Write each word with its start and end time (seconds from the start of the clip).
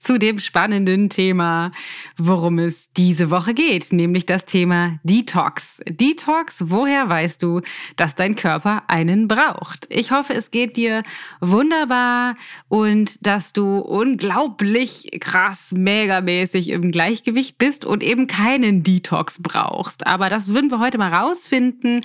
zu 0.00 0.18
dem 0.18 0.40
spannenden 0.40 1.10
Thema, 1.10 1.72
worum 2.16 2.58
es 2.58 2.90
diese 2.96 3.30
Woche 3.30 3.54
geht, 3.54 3.92
nämlich 3.92 4.26
das 4.26 4.46
Thema 4.46 4.94
Detox. 5.04 5.80
Detox, 5.86 6.56
woher 6.60 7.08
weißt 7.08 7.42
du, 7.42 7.60
dass 7.96 8.14
dein 8.14 8.34
Körper 8.34 8.82
einen 8.88 9.28
braucht? 9.28 9.86
Ich 9.90 10.10
hoffe, 10.10 10.32
es 10.32 10.50
geht 10.50 10.76
dir 10.76 11.02
wunderbar 11.40 12.34
und 12.68 13.24
dass 13.26 13.52
du 13.52 13.78
unglaublich 13.78 15.10
krass, 15.20 15.72
megamäßig 15.72 16.70
im 16.70 16.90
Gleichgewicht 16.90 17.58
bist 17.58 17.84
und 17.84 18.02
eben 18.02 18.26
keinen 18.26 18.82
Detox 18.82 19.40
brauchst. 19.40 20.06
Aber 20.06 20.30
das 20.30 20.54
würden 20.54 20.70
wir 20.70 20.80
heute 20.80 20.96
mal 20.96 21.12
rausfinden. 21.12 22.04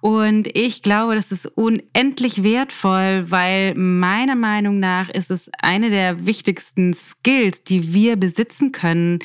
Und 0.00 0.48
ich 0.56 0.82
glaube, 0.82 1.14
das 1.14 1.30
ist 1.30 1.46
unendlich 1.46 2.42
wertvoll, 2.42 3.30
weil 3.30 3.74
meiner 3.74 4.34
Meinung 4.34 4.80
nach 4.80 5.10
ist 5.10 5.30
es 5.30 5.50
eine 5.58 5.90
der 5.90 6.24
wichtigsten 6.26 6.94
Skills, 6.94 7.62
die 7.64 7.92
wir 7.92 8.16
besitzen 8.16 8.72
können, 8.72 9.18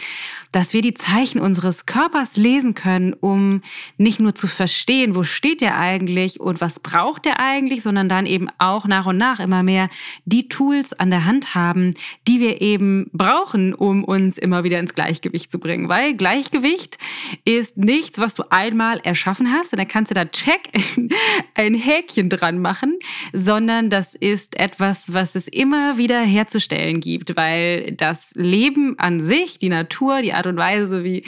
dass 0.56 0.72
wir 0.72 0.82
die 0.82 0.94
Zeichen 0.94 1.42
unseres 1.42 1.86
Körpers 1.86 2.38
lesen 2.38 2.76
können, 2.76 3.12
um 3.12 3.62
nicht 3.98 4.22
nur 4.22 4.34
zu 4.36 4.48
verstehen, 4.48 5.14
wo 5.14 5.24
steht 5.24 5.60
der 5.60 5.78
eigentlich 5.78 6.40
und 6.40 6.62
was 6.62 6.80
braucht 6.80 7.26
der 7.26 7.42
eigentlich, 7.42 7.84
sondern 7.84 8.08
dann 8.08 8.26
eben 8.26 8.48
auch 8.58 8.88
nach 8.88 9.06
und 9.06 9.18
nach 9.18 9.42
immer 9.42 9.64
mehr 9.64 9.90
die 10.24 10.48
Tools 10.48 10.94
an 10.94 11.12
der 11.12 11.26
Hand 11.26 11.56
haben, 11.56 11.94
die 12.26 12.40
wir 12.40 12.62
eben 12.62 13.10
brauchen, 13.12 13.74
um 13.74 14.06
uns 14.06 14.38
immer 14.38 14.64
wieder 14.64 14.80
ins 14.80 14.94
Gleichgewicht 14.94 15.52
zu 15.52 15.60
bringen. 15.60 15.90
Weil 15.90 16.14
Gleichgewicht 16.14 17.00
ist 17.44 17.76
nichts, 17.76 18.18
was 18.18 18.34
du 18.36 18.44
einmal 18.50 19.00
erschaffen 19.00 19.52
hast 19.52 19.74
und 19.74 19.80
dann 19.80 19.90
kannst 19.90 20.12
du 20.12 20.16
da 20.16 20.24
check 20.24 20.70
ein 21.56 21.74
Häkchen 21.74 22.30
dran 22.30 22.60
machen, 22.60 22.98
sondern 23.34 23.90
das 23.90 24.16
ist 24.16 24.58
etwas, 24.58 25.12
was 25.12 25.36
es 25.36 25.50
immer 25.50 25.98
wieder 25.98 26.22
herzustellen 26.22 27.02
gibt, 27.02 27.36
weil 27.36 27.92
das 27.92 28.32
Leben 28.36 28.98
an 28.98 29.20
sich, 29.20 29.60
die 29.60 29.68
Natur, 29.68 30.22
die 30.22 30.32
Art 30.32 30.45
Art 30.46 30.54
und 30.54 30.58
Weise, 30.60 31.04
wie 31.04 31.24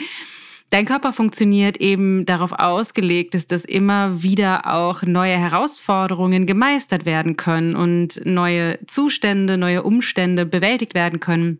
dein 0.70 0.84
Körper 0.84 1.12
funktioniert, 1.12 1.78
eben 1.78 2.24
darauf 2.24 2.52
ausgelegt 2.52 3.34
ist, 3.34 3.50
dass 3.50 3.64
immer 3.64 4.22
wieder 4.22 4.72
auch 4.72 5.02
neue 5.02 5.36
Herausforderungen 5.36 6.46
gemeistert 6.46 7.04
werden 7.04 7.36
können 7.36 7.74
und 7.74 8.20
neue 8.24 8.78
Zustände, 8.86 9.58
neue 9.58 9.82
Umstände 9.82 10.46
bewältigt 10.46 10.94
werden 10.94 11.18
können. 11.20 11.58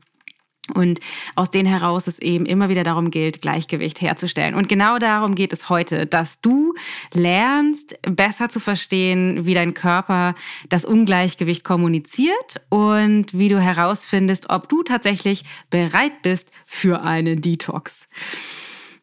Und 0.75 1.01
aus 1.35 1.51
denen 1.51 1.69
heraus 1.69 2.07
es 2.07 2.19
eben 2.19 2.47
immer 2.47 2.69
wieder 2.69 2.85
darum 2.85 3.11
gilt, 3.11 3.43
Gleichgewicht 3.43 4.01
herzustellen. 4.01 4.55
Und 4.55 4.69
genau 4.69 4.99
darum 4.99 5.35
geht 5.35 5.53
es 5.53 5.69
heute, 5.69 6.07
dass 6.07 6.41
du 6.41 6.75
lernst, 7.13 7.99
besser 8.03 8.49
zu 8.49 8.61
verstehen, 8.61 9.47
wie 9.47 9.55
dein 9.55 9.75
Körper 9.75 10.35
das 10.69 10.85
Ungleichgewicht 10.85 11.65
kommuniziert 11.65 12.61
und 12.69 13.37
wie 13.37 13.49
du 13.49 13.61
herausfindest, 13.61 14.51
ob 14.51 14.69
du 14.69 14.83
tatsächlich 14.83 15.45
bereit 15.71 16.23
bist 16.23 16.51
für 16.67 17.03
einen 17.03 17.41
Detox. 17.41 18.09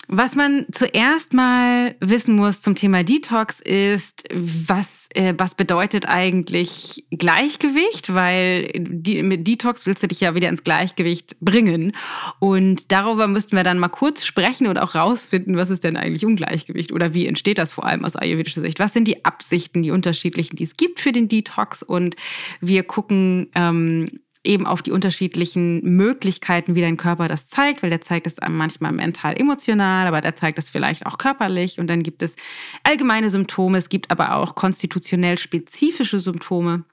Was 0.08 0.36
man 0.36 0.66
zuerst 0.72 1.34
mal 1.34 1.96
wissen 2.00 2.36
muss 2.36 2.62
zum 2.62 2.76
Thema 2.76 3.04
Detox 3.04 3.60
ist, 3.60 4.24
was, 4.32 5.08
äh, 5.14 5.34
was 5.38 5.56
bedeutet 5.56 6.08
eigentlich 6.08 7.06
Gleichgewicht? 7.10 8.14
Weil 8.14 8.72
die, 8.76 9.24
mit 9.24 9.48
Detox 9.48 9.86
willst 9.86 10.04
du 10.04 10.08
dich 10.08 10.20
ja 10.20 10.36
wieder 10.36 10.50
ins 10.50 10.64
Gleichgewicht 10.64 11.38
bringen. 11.40 11.94
Und 12.40 12.92
darüber 12.92 13.28
müssten 13.28 13.56
wir 13.56 13.64
dann 13.64 13.80
mal 13.80 13.90
kurz 13.90 14.26
sprechen 14.26 14.68
und 14.68 14.78
auch 14.78 14.94
rausfinden, 14.94 15.58
was 15.58 15.70
ist 15.70 15.84
denn 15.84 15.98
eigentlich 15.98 16.26
Ungleichgewicht 16.26 16.92
oder 16.92 17.14
wie 17.14 17.26
entsteht 17.26 17.58
das 17.58 17.74
vor 17.74 17.86
allem 17.86 18.06
aus 18.06 18.16
ayurvedischer 18.16 18.62
Sicht? 18.62 18.80
Was 18.80 18.94
sind 18.94 19.08
die 19.08 19.26
Absichten, 19.26 19.82
die 19.82 19.92
unterschiedlichen, 19.92 20.56
die 20.56 20.64
es 20.64 20.78
gibt 20.78 21.00
für 21.00 21.12
den 21.12 21.28
Detox? 21.28 21.82
Und 21.82 22.16
wir 22.62 22.84
gucken, 22.84 23.50
ähm, 23.56 24.06
eben 24.46 24.66
auf 24.66 24.82
die 24.82 24.92
unterschiedlichen 24.92 25.82
Möglichkeiten, 25.84 26.76
wie 26.76 26.82
dein 26.82 26.98
Körper 26.98 27.28
das 27.28 27.48
zeigt, 27.48 27.84
weil 27.84 27.90
der 27.90 28.02
zeigt 28.02 28.28
es 28.28 28.36
manchmal 28.50 28.92
mental 28.92 29.40
emotional, 29.40 30.08
aber 30.08 30.22
der 30.22 30.36
zeigt 30.36 30.60
es 30.60 30.70
vielleicht 30.70 31.06
auch 31.06 31.18
körperlich. 31.18 31.80
Und 31.80 31.88
dann 31.88 32.04
gibt 32.04 32.22
es 32.22 32.36
allgemeine 32.84 33.30
Symptome, 33.30 33.78
es 33.78 33.90
gibt 33.90 34.12
aber 34.12 34.36
auch 34.36 34.56
konstitutionell 34.56 35.38
spezifische 35.38 36.20
Symptome. 36.20 36.84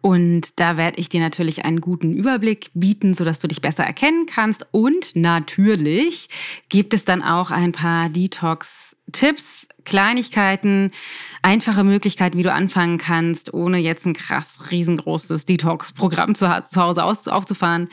Und 0.00 0.58
da 0.58 0.76
werde 0.76 0.98
ich 0.98 1.08
dir 1.08 1.20
natürlich 1.20 1.64
einen 1.64 1.80
guten 1.80 2.12
Überblick 2.12 2.70
bieten, 2.74 3.14
sodass 3.14 3.38
du 3.38 3.46
dich 3.46 3.60
besser 3.60 3.84
erkennen 3.84 4.26
kannst. 4.26 4.66
Und 4.72 5.14
natürlich 5.14 6.28
gibt 6.68 6.92
es 6.92 7.04
dann 7.04 7.22
auch 7.22 7.50
ein 7.52 7.70
paar 7.70 8.08
Detox-Tipps, 8.08 9.68
Kleinigkeiten, 9.84 10.90
einfache 11.42 11.84
Möglichkeiten, 11.84 12.38
wie 12.38 12.42
du 12.42 12.52
anfangen 12.52 12.98
kannst, 12.98 13.52
ohne 13.52 13.78
jetzt 13.78 14.06
ein 14.06 14.14
krass 14.14 14.70
riesengroßes 14.70 15.44
Detox-Programm 15.44 16.34
zu, 16.34 16.46
zu, 16.66 16.80
Hause 16.80 17.04
aus, 17.04 17.26
aufzufahren, 17.26 17.88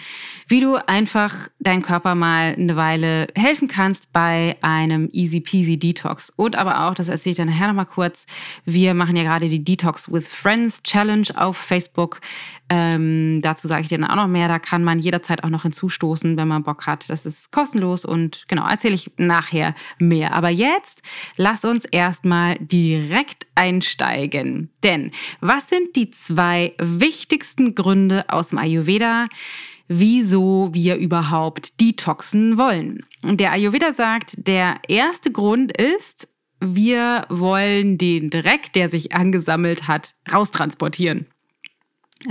wie 0.47 0.61
du 0.61 0.75
einfach 0.75 1.35
deinen 1.59 1.81
Körper 1.81 2.15
mal 2.15 2.55
eine 2.57 2.75
Weile 2.75 3.27
helfen 3.35 3.67
kannst 3.67 4.11
bei 4.13 4.55
einem 4.61 5.09
easy 5.11 5.39
peasy 5.39 5.77
Detox. 5.77 6.31
Und 6.35 6.55
aber 6.55 6.87
auch, 6.87 6.93
das 6.93 7.09
erzähle 7.09 7.31
ich 7.31 7.37
dann 7.37 7.49
nachher 7.49 7.67
nochmal 7.67 7.85
kurz, 7.85 8.25
wir 8.65 8.93
machen 8.93 9.15
ja 9.15 9.23
gerade 9.23 9.49
die 9.49 9.63
Detox 9.63 10.11
with 10.11 10.29
Friends 10.29 10.83
Challenge 10.83 11.27
auf 11.35 11.57
Facebook. 11.57 12.21
Ähm, 12.69 13.41
dazu 13.41 13.67
sage 13.67 13.81
ich 13.81 13.89
dir 13.89 13.97
dann 13.97 14.09
auch 14.09 14.15
noch 14.15 14.27
mehr. 14.27 14.47
Da 14.47 14.59
kann 14.59 14.83
man 14.83 14.99
jederzeit 14.99 15.43
auch 15.43 15.49
noch 15.49 15.63
hinzustoßen, 15.63 16.37
wenn 16.37 16.47
man 16.47 16.63
Bock 16.63 16.85
hat. 16.85 17.09
Das 17.09 17.25
ist 17.25 17.51
kostenlos 17.51 18.05
und 18.05 18.45
genau, 18.47 18.67
erzähle 18.67 18.93
ich 18.93 19.11
nachher 19.17 19.73
mehr. 19.97 20.33
Aber 20.33 20.49
jetzt 20.49 21.01
lass 21.35 21.65
uns 21.65 21.85
erstmal 21.85 22.57
direkt 22.59 23.47
einsteigen. 23.55 24.69
Denn 24.83 25.11
was 25.41 25.69
sind 25.69 25.95
die 25.95 26.11
zwei 26.11 26.73
wichtigsten 26.79 27.73
Gründe 27.73 28.25
aus 28.29 28.49
dem 28.49 28.59
Ayurveda, 28.59 29.27
wieso 29.87 30.69
wir 30.71 30.97
überhaupt 30.97 31.81
detoxen 31.81 32.57
wollen? 32.57 33.03
Der 33.23 33.51
Ayurveda 33.51 33.93
sagt, 33.93 34.47
der 34.47 34.77
erste 34.87 35.31
Grund 35.31 35.75
ist, 35.75 36.27
wir 36.61 37.25
wollen 37.29 37.97
den 37.97 38.29
Dreck, 38.29 38.73
der 38.73 38.89
sich 38.89 39.15
angesammelt 39.15 39.87
hat, 39.87 40.13
raustransportieren. 40.31 41.25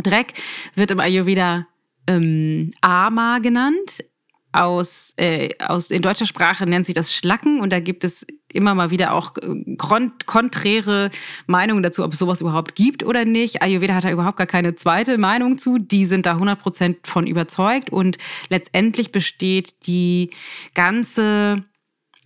Dreck 0.03 0.35
wird 0.75 0.91
im 0.91 1.01
Ayurveda 1.01 1.67
ähm, 2.07 2.71
Ama 2.81 3.39
genannt. 3.39 4.05
Aus, 4.51 5.13
äh, 5.19 5.51
aus, 5.59 5.91
in 5.91 6.01
deutscher 6.01 6.25
Sprache 6.25 6.65
nennt 6.65 6.87
sich 6.87 6.95
das 6.95 7.13
Schlacken 7.13 7.61
und 7.61 7.71
da 7.71 7.81
gibt 7.81 8.03
es 8.03 8.27
immer 8.51 8.75
mal 8.75 8.91
wieder 8.91 9.13
auch 9.13 9.35
äh, 9.37 9.77
konträre 9.77 11.11
Meinungen 11.47 11.83
dazu, 11.83 12.03
ob 12.03 12.15
es 12.15 12.19
sowas 12.19 12.41
überhaupt 12.41 12.75
gibt 12.75 13.05
oder 13.05 13.27
nicht. 13.27 13.63
Ayurveda 13.63 13.95
hat 13.95 14.05
da 14.05 14.11
überhaupt 14.11 14.39
gar 14.39 14.47
keine 14.47 14.75
zweite 14.75 15.19
Meinung 15.19 15.59
zu. 15.59 15.79
Die 15.79 16.07
sind 16.07 16.25
da 16.25 16.37
100% 16.37 16.97
von 17.05 17.27
überzeugt 17.27 17.91
und 17.91 18.17
letztendlich 18.49 19.13
besteht 19.13 19.87
die 19.87 20.31
ganze 20.75 21.65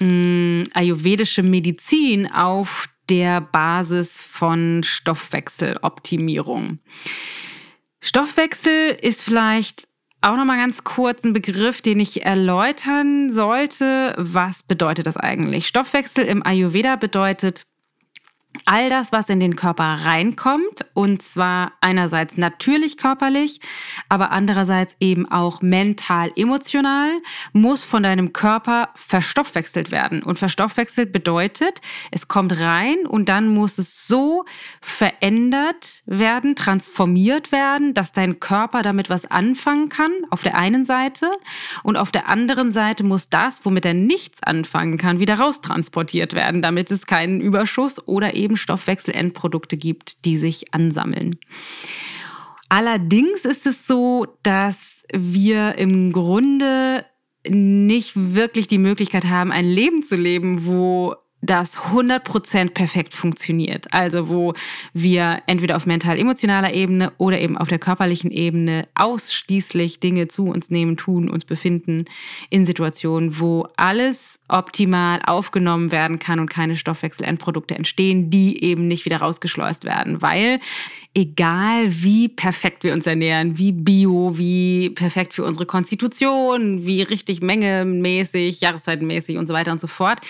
mh, 0.00 0.06
mm, 0.06 0.62
ayurvedische 0.74 1.42
Medizin 1.42 2.30
auf 2.30 2.88
der 3.08 3.40
Basis 3.40 4.20
von 4.20 4.82
Stoffwechseloptimierung. 4.84 6.78
Stoffwechsel 8.04 8.98
ist 9.00 9.22
vielleicht 9.22 9.86
auch 10.22 10.36
noch 10.36 10.44
mal 10.44 10.56
ganz 10.56 10.82
kurz 10.82 11.22
ein 11.22 11.32
Begriff, 11.32 11.82
den 11.82 12.00
ich 12.00 12.24
erläutern 12.24 13.30
sollte. 13.30 14.14
Was 14.18 14.64
bedeutet 14.64 15.06
das 15.06 15.16
eigentlich? 15.16 15.68
Stoffwechsel 15.68 16.24
im 16.24 16.44
Ayurveda 16.44 16.96
bedeutet 16.96 17.62
all 18.66 18.90
das, 18.90 19.12
was 19.12 19.28
in 19.28 19.40
den 19.40 19.56
Körper 19.56 20.00
reinkommt, 20.04 20.84
und 20.94 21.22
zwar 21.22 21.72
einerseits 21.80 22.36
natürlich 22.36 22.96
körperlich, 22.96 23.60
aber 24.08 24.30
andererseits 24.30 24.94
eben 25.00 25.30
auch 25.30 25.62
mental, 25.62 26.30
emotional, 26.36 27.10
muss 27.52 27.84
von 27.84 28.02
deinem 28.02 28.32
Körper 28.32 28.90
verstoffwechselt 28.94 29.90
werden. 29.90 30.22
Und 30.22 30.38
verstoffwechselt 30.38 31.12
bedeutet, 31.12 31.80
es 32.10 32.28
kommt 32.28 32.58
rein 32.58 33.06
und 33.06 33.28
dann 33.28 33.48
muss 33.48 33.78
es 33.78 34.06
so 34.06 34.44
verändert 34.80 36.02
werden, 36.06 36.54
transformiert 36.54 37.52
werden, 37.52 37.94
dass 37.94 38.12
dein 38.12 38.40
Körper 38.40 38.82
damit 38.82 39.10
was 39.10 39.30
anfangen 39.30 39.88
kann, 39.88 40.12
auf 40.30 40.42
der 40.42 40.56
einen 40.56 40.84
Seite. 40.84 41.30
Und 41.82 41.96
auf 41.96 42.12
der 42.12 42.28
anderen 42.28 42.72
Seite 42.72 43.04
muss 43.04 43.28
das, 43.28 43.64
womit 43.64 43.86
er 43.86 43.94
nichts 43.94 44.42
anfangen 44.42 44.98
kann, 44.98 45.20
wieder 45.20 45.38
raustransportiert 45.38 46.34
werden, 46.34 46.62
damit 46.62 46.90
es 46.90 47.06
keinen 47.06 47.40
Überschuss 47.40 48.06
oder 48.06 48.34
eben 48.34 48.41
eben 48.42 48.56
Stoffwechselendprodukte 48.56 49.76
gibt, 49.76 50.24
die 50.24 50.38
sich 50.38 50.74
ansammeln. 50.74 51.36
Allerdings 52.68 53.44
ist 53.44 53.66
es 53.66 53.86
so, 53.86 54.26
dass 54.42 55.04
wir 55.12 55.76
im 55.76 56.12
Grunde 56.12 57.04
nicht 57.48 58.12
wirklich 58.14 58.66
die 58.66 58.78
Möglichkeit 58.78 59.26
haben, 59.26 59.52
ein 59.52 59.66
Leben 59.66 60.02
zu 60.02 60.16
leben, 60.16 60.66
wo 60.66 61.16
das 61.42 61.76
100% 61.76 62.70
perfekt 62.70 63.14
funktioniert. 63.14 63.92
Also 63.92 64.28
wo 64.28 64.54
wir 64.94 65.42
entweder 65.48 65.76
auf 65.76 65.86
mental-emotionaler 65.86 66.72
Ebene 66.72 67.12
oder 67.18 67.40
eben 67.40 67.58
auf 67.58 67.68
der 67.68 67.80
körperlichen 67.80 68.30
Ebene 68.30 68.88
ausschließlich 68.94 69.98
Dinge 69.98 70.28
zu 70.28 70.44
uns 70.44 70.70
nehmen, 70.70 70.96
tun, 70.96 71.28
uns 71.28 71.44
befinden 71.44 72.04
in 72.48 72.64
Situationen, 72.64 73.40
wo 73.40 73.66
alles 73.76 74.38
optimal 74.46 75.20
aufgenommen 75.26 75.90
werden 75.90 76.20
kann 76.20 76.38
und 76.38 76.48
keine 76.48 76.76
Stoffwechselendprodukte 76.76 77.74
entstehen, 77.74 78.30
die 78.30 78.62
eben 78.62 78.86
nicht 78.86 79.04
wieder 79.04 79.16
rausgeschleust 79.16 79.84
werden. 79.84 80.22
Weil 80.22 80.60
egal 81.14 81.86
wie 81.90 82.28
perfekt 82.28 82.84
wir 82.84 82.92
uns 82.92 83.06
ernähren, 83.06 83.58
wie 83.58 83.72
bio, 83.72 84.36
wie 84.38 84.90
perfekt 84.90 85.34
für 85.34 85.44
unsere 85.44 85.66
Konstitution, 85.66 86.86
wie 86.86 87.02
richtig 87.02 87.42
mengemäßig, 87.42 88.60
jahreszeitenmäßig 88.60 89.36
und 89.36 89.46
so 89.46 89.54
weiter 89.54 89.72
und 89.72 89.80
so 89.80 89.86
fort, 89.86 90.20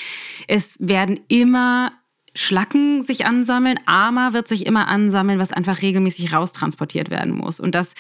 es 0.48 0.76
werden 0.80 1.20
immer 1.28 1.92
Schlacken 2.34 3.02
sich 3.02 3.26
ansammeln, 3.26 3.78
Armer 3.84 4.32
wird 4.32 4.48
sich 4.48 4.64
immer 4.64 4.88
ansammeln, 4.88 5.38
was 5.38 5.52
einfach 5.52 5.82
regelmäßig 5.82 6.32
raustransportiert 6.32 7.10
werden 7.10 7.36
muss. 7.36 7.60
Und 7.60 7.74
das 7.74 7.92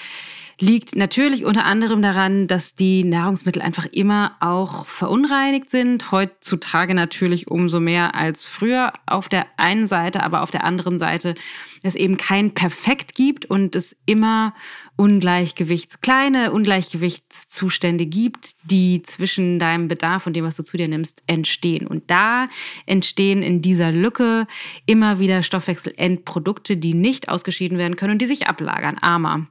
liegt 0.60 0.96
natürlich 0.96 1.44
unter 1.44 1.64
anderem 1.64 2.02
daran, 2.02 2.46
dass 2.46 2.74
die 2.74 3.04
Nahrungsmittel 3.04 3.62
einfach 3.62 3.86
immer 3.86 4.36
auch 4.40 4.86
verunreinigt 4.86 5.70
sind. 5.70 6.10
Heutzutage 6.12 6.94
natürlich 6.94 7.48
umso 7.48 7.80
mehr 7.80 8.14
als 8.14 8.46
früher 8.46 8.92
auf 9.06 9.28
der 9.28 9.46
einen 9.56 9.86
Seite, 9.86 10.22
aber 10.22 10.42
auf 10.42 10.50
der 10.50 10.64
anderen 10.64 10.98
Seite 10.98 11.34
es 11.82 11.94
eben 11.94 12.16
kein 12.16 12.54
Perfekt 12.54 13.14
gibt 13.14 13.44
und 13.46 13.74
es 13.74 13.96
immer 14.06 14.54
Ungleichgewichts, 14.96 16.00
kleine 16.00 16.52
Ungleichgewichtszustände 16.52 18.06
gibt, 18.06 18.52
die 18.62 19.02
zwischen 19.02 19.58
deinem 19.58 19.88
Bedarf 19.88 20.26
und 20.26 20.34
dem, 20.34 20.44
was 20.44 20.56
du 20.56 20.62
zu 20.62 20.76
dir 20.76 20.86
nimmst, 20.86 21.22
entstehen. 21.26 21.86
Und 21.86 22.10
da 22.10 22.48
entstehen 22.86 23.42
in 23.42 23.62
dieser 23.62 23.90
Lücke 23.90 24.46
immer 24.86 25.18
wieder 25.18 25.42
Stoffwechselendprodukte, 25.42 26.76
die 26.76 26.94
nicht 26.94 27.28
ausgeschieden 27.28 27.78
werden 27.78 27.96
können 27.96 28.12
und 28.12 28.22
die 28.22 28.26
sich 28.26 28.46
ablagern. 28.46 28.98
Armer. 28.98 29.46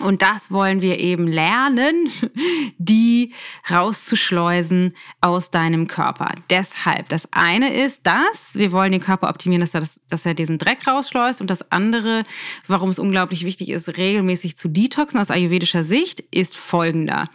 Und 0.00 0.22
das 0.22 0.50
wollen 0.50 0.80
wir 0.80 0.98
eben 0.98 1.28
lernen, 1.28 2.10
die 2.78 3.32
rauszuschleusen 3.70 4.94
aus 5.20 5.50
deinem 5.50 5.86
Körper. 5.86 6.32
Deshalb, 6.50 7.08
das 7.08 7.28
eine 7.30 7.74
ist 7.74 8.00
das, 8.04 8.54
wir 8.54 8.72
wollen 8.72 8.92
den 8.92 9.02
Körper 9.02 9.28
optimieren, 9.28 9.60
dass 9.60 9.74
er, 9.74 9.80
das, 9.80 10.00
dass 10.08 10.26
er 10.26 10.34
diesen 10.34 10.58
Dreck 10.58 10.86
rausschleust. 10.86 11.40
Und 11.40 11.50
das 11.50 11.70
andere, 11.70 12.22
warum 12.66 12.90
es 12.90 12.98
unglaublich 12.98 13.44
wichtig 13.44 13.68
ist, 13.68 13.96
regelmäßig 13.96 14.56
zu 14.56 14.68
detoxen 14.68 15.20
aus 15.20 15.30
ayurvedischer 15.30 15.84
Sicht, 15.84 16.20
ist 16.30 16.56
folgender. 16.56 17.28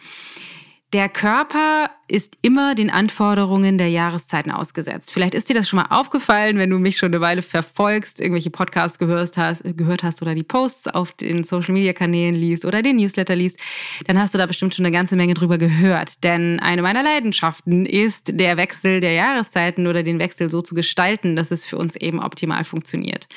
Der 0.94 1.10
Körper 1.10 1.90
ist 2.08 2.38
immer 2.42 2.74
den 2.74 2.90
Anforderungen 2.90 3.78
der 3.78 3.90
Jahreszeiten 3.90 4.52
ausgesetzt. 4.52 5.12
Vielleicht 5.12 5.36
ist 5.36 5.50
dir 5.50 5.54
das 5.54 5.68
schon 5.68 5.80
mal 5.80 5.88
aufgefallen, 5.90 6.58
wenn 6.58 6.70
du 6.70 6.80
mich 6.80 6.96
schon 6.96 7.14
eine 7.14 7.20
Weile 7.20 7.42
verfolgst, 7.42 8.22
irgendwelche 8.22 8.52
Podcasts 8.52 8.98
gehört 8.98 9.36
hast, 9.36 9.64
gehört 9.76 10.04
hast 10.04 10.22
oder 10.22 10.34
die 10.34 10.44
Posts 10.44 10.88
auf 10.88 11.12
den 11.12 11.44
Social 11.44 11.74
Media 11.74 11.92
Kanälen 11.92 12.36
liest 12.36 12.64
oder 12.64 12.82
den 12.82 12.96
Newsletter 12.96 13.36
liest, 13.36 13.60
dann 14.06 14.18
hast 14.18 14.34
du 14.34 14.38
da 14.38 14.46
bestimmt 14.46 14.76
schon 14.76 14.86
eine 14.86 14.96
ganze 14.96 15.18
Menge 15.18 15.34
drüber 15.34 15.58
gehört. 15.58 16.24
Denn 16.24 16.62
eine 16.62 16.82
meiner 16.82 17.04
Leidenschaften 17.04 17.86
ist 17.86 18.40
der 18.40 18.56
Wechsel 18.56 19.02
der 19.02 19.12
Jahreszeiten 19.12 19.88
oder 19.88 20.04
den 20.04 20.20
Wechsel 20.20 20.50
so 20.50 20.62
zu 20.62 20.74
gestalten, 20.74 21.36
dass 21.36 21.52
es 21.52 21.66
für 21.66 21.78
uns 21.78 21.98
eben 21.98 22.22
optimal 22.22 22.64
funktioniert. 22.64 23.28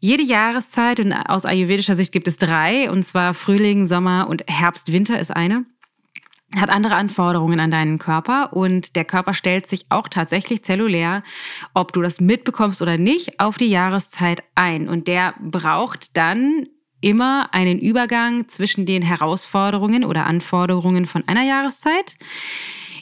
Jede 0.00 0.24
Jahreszeit 0.24 1.00
und 1.00 1.14
aus 1.14 1.46
ayurvedischer 1.46 1.96
Sicht 1.96 2.12
gibt 2.12 2.28
es 2.28 2.36
drei, 2.36 2.90
und 2.90 3.02
zwar 3.02 3.32
Frühling, 3.32 3.86
Sommer 3.86 4.28
und 4.28 4.44
Herbst, 4.46 4.92
Winter 4.92 5.18
ist 5.18 5.34
eine 5.34 5.64
hat 6.54 6.70
andere 6.70 6.94
Anforderungen 6.94 7.58
an 7.58 7.70
deinen 7.70 7.98
Körper 7.98 8.52
und 8.52 8.94
der 8.94 9.04
Körper 9.04 9.34
stellt 9.34 9.66
sich 9.66 9.86
auch 9.88 10.08
tatsächlich 10.08 10.62
zellulär, 10.62 11.22
ob 11.74 11.92
du 11.92 12.02
das 12.02 12.20
mitbekommst 12.20 12.80
oder 12.82 12.98
nicht, 12.98 13.40
auf 13.40 13.58
die 13.58 13.68
Jahreszeit 13.68 14.42
ein. 14.54 14.88
Und 14.88 15.08
der 15.08 15.34
braucht 15.40 16.16
dann 16.16 16.66
immer 17.00 17.48
einen 17.52 17.78
Übergang 17.78 18.48
zwischen 18.48 18.86
den 18.86 19.02
Herausforderungen 19.02 20.04
oder 20.04 20.26
Anforderungen 20.26 21.06
von 21.06 21.26
einer 21.26 21.42
Jahreszeit 21.42 22.16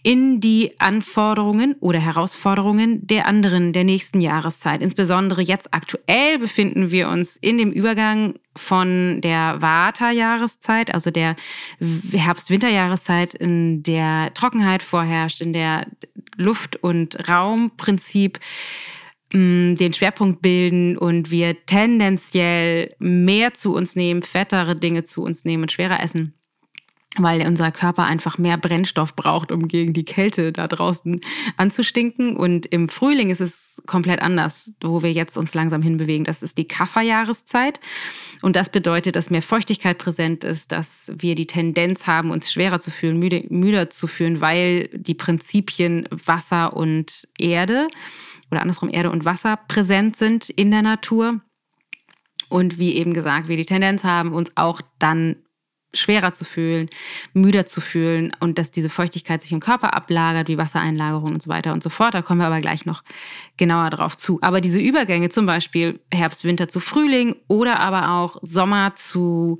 in 0.05 0.39
die 0.39 0.79
Anforderungen 0.79 1.77
oder 1.81 1.99
Herausforderungen 1.99 3.07
der 3.07 3.27
anderen, 3.27 3.73
der 3.73 3.85
nächsten 3.85 4.21
Jahreszeit. 4.21 4.83
Insbesondere 4.83 5.41
jetzt 5.41 5.73
aktuell 5.73 6.39
befinden 6.39 6.91
wir 6.91 7.09
uns 7.09 7.39
in 7.39 7.57
dem 7.57 7.73
Übergang 7.73 8.35
von 8.55 9.23
der 9.23 9.63
Vata-Jahreszeit, 9.63 10.93
also 10.93 11.11
der 11.11 11.37
Herbst-Winter-Jahreszeit, 12.13 13.33
in 13.33 13.83
der 13.83 14.35
Trockenheit 14.35 14.83
vorherrscht, 14.83 15.41
in 15.41 15.55
der 15.55 15.87
Luft- 16.37 16.77
und 16.77 17.27
Raumprinzip 17.27 18.41
mm, 19.33 19.75
den 19.75 19.95
Schwerpunkt 19.95 20.43
bilden 20.43 20.99
und 20.99 21.31
wir 21.31 21.65
tendenziell 21.65 22.95
mehr 22.99 23.55
zu 23.55 23.75
uns 23.75 23.97
nehmen, 23.97 24.23
fettere 24.23 24.77
Dinge 24.77 25.05
zu 25.05 25.23
uns 25.23 25.47
nehmen 25.47 25.63
und 25.63 25.73
schwerer 25.73 26.03
essen 26.03 26.35
weil 27.19 27.47
unser 27.47 27.71
Körper 27.71 28.05
einfach 28.05 28.39
mehr 28.39 28.57
Brennstoff 28.57 29.15
braucht, 29.15 29.53
um 29.53 29.69
gegen 29.69 29.93
die 29.93 30.05
Kälte 30.05 30.53
da 30.53 30.67
draußen 30.67 31.21
anzustinken. 31.57 32.37
Und 32.37 32.67
im 32.67 32.89
Frühling 32.89 33.31
ist 33.31 33.41
es 33.41 33.83
komplett 33.87 34.21
anders, 34.21 34.73
wo 34.83 35.03
wir 35.03 35.13
jetzt 35.13 35.39
uns 35.39 35.55
langsam 35.55 35.83
hinbewegen. 35.83 36.25
Das 36.25 36.43
ist 36.43 36.59
die 36.59 36.67
Kafferjahreszeit. 36.67 37.81
Und 38.43 38.57
das 38.57 38.71
bedeutet, 38.71 39.17
dass 39.17 39.31
mehr 39.31 39.43
Feuchtigkeit 39.43 39.99
präsent 39.99 40.45
ist, 40.45 40.73
dass 40.73 41.13
wir 41.17 41.35
die 41.35 41.47
Tendenz 41.47 42.07
haben, 42.07 42.31
uns 42.31 42.53
schwerer 42.53 42.81
zu 42.81 42.91
fühlen, 42.91 43.19
müde, 43.19 43.45
müder 43.49 43.91
zu 43.91 44.07
fühlen, 44.07 44.41
weil 44.41 44.89
die 44.89 45.15
Prinzipien 45.15 46.09
Wasser 46.11 46.77
und 46.77 47.29
Erde 47.39 47.89
oder 48.51 48.61
andersrum 48.61 48.91
Erde 48.91 49.11
und 49.11 49.25
Wasser 49.25 49.59
präsent 49.69 50.17
sind 50.17 50.51
in 50.51 50.71
der 50.71 50.83
Natur. 50.83 51.41
Und 52.49 52.79
wie 52.79 52.95
eben 52.95 53.15
gesagt, 53.15 53.49
wir 53.49 53.57
die 53.57 53.65
Tendenz 53.65 54.05
haben, 54.05 54.33
uns 54.33 54.57
auch 54.57 54.81
dann 54.99 55.37
schwerer 55.95 56.33
zu 56.33 56.45
fühlen, 56.45 56.91
müder 57.33 57.67
zu 57.67 57.81
fühlen 57.81 58.33
und 58.41 58.59
dass 58.59 58.71
diese 58.71 58.91
Feuchtigkeit 58.91 59.43
sich 59.43 59.53
im 59.53 59.61
Körper 59.61 59.95
ablagert, 59.95 60.49
wie 60.49 60.59
Wassereinlagerung 60.59 61.33
und 61.33 61.43
so 61.43 61.49
weiter 61.49 61.73
und 61.73 61.83
so 61.83 61.91
fort. 61.91 62.15
Da 62.15 62.23
kommen 62.23 62.41
wir 62.41 62.47
aber 62.47 62.61
gleich 62.61 62.87
noch 62.87 63.03
genauer 63.57 63.91
drauf 63.91 64.17
zu. 64.17 64.39
Aber 64.43 64.61
diese 64.61 64.81
Übergänge, 64.81 65.31
zum 65.31 65.47
Beispiel 65.47 66.01
Herbst, 66.13 66.45
Winter 66.45 66.69
zu 66.69 66.81
Frühling 66.81 67.37
oder 67.49 67.81
aber 67.81 68.11
auch 68.11 68.39
Sommer 68.43 68.95
zu 68.97 69.59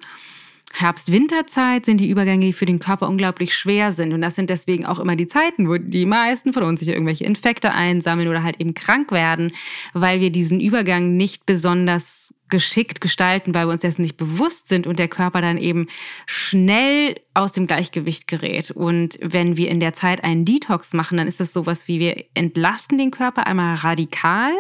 Herbst-Winterzeit 0.77 1.87
sind 1.87 1.99
die 1.99 2.11
Übergänge, 2.11 2.47
die 2.47 2.53
für 2.53 2.67
den 2.67 2.81
Körper 2.81 3.09
unglaublich 3.09 3.55
schwer 3.55 3.93
sind. 3.93 4.13
Und 4.13 4.23
das 4.23 4.35
sind 4.35 4.51
deswegen 4.51 4.85
auch 4.87 4.99
immer 4.99 5.15
die 5.15 5.29
Zeiten, 5.29 5.69
wo 5.69 5.79
die 5.79 6.05
meisten 6.05 6.53
von 6.53 6.65
uns 6.65 6.81
sich 6.81 6.89
irgendwelche 6.89 7.25
Infekte 7.25 7.73
einsammeln 7.73 8.29
oder 8.29 8.43
halt 8.43 8.61
eben 8.61 8.75
krank 8.75 9.13
werden, 9.13 9.53
weil 9.93 10.21
wir 10.21 10.31
diesen 10.31 10.61
Übergang 10.61 11.17
nicht 11.17 11.47
besonders 11.47 12.35
geschickt 12.49 13.01
gestalten, 13.01 13.55
weil 13.55 13.67
wir 13.67 13.73
uns 13.73 13.83
dessen 13.83 14.03
nicht 14.03 14.17
bewusst 14.17 14.69
sind 14.69 14.87
und 14.87 14.99
der 14.99 15.09
Körper 15.09 15.41
dann 15.41 15.59
eben 15.59 15.87
schnell 16.27 17.17
aus 17.35 17.53
dem 17.53 17.67
Gleichgewicht 17.67 18.29
gerät. 18.29 18.71
Und 18.71 19.19
wenn 19.21 19.57
wir 19.57 19.69
in 19.69 19.81
der 19.81 19.93
Zeit 19.93 20.23
einen 20.23 20.45
Detox 20.45 20.93
machen, 20.93 21.19
dann 21.19 21.27
ist 21.27 21.41
das 21.41 21.53
sowas 21.53 21.89
wie 21.89 21.99
wir 21.99 22.25
entlasten 22.35 22.97
den 22.97 23.11
Körper 23.11 23.47
einmal 23.47 23.77
radikal 23.77 24.53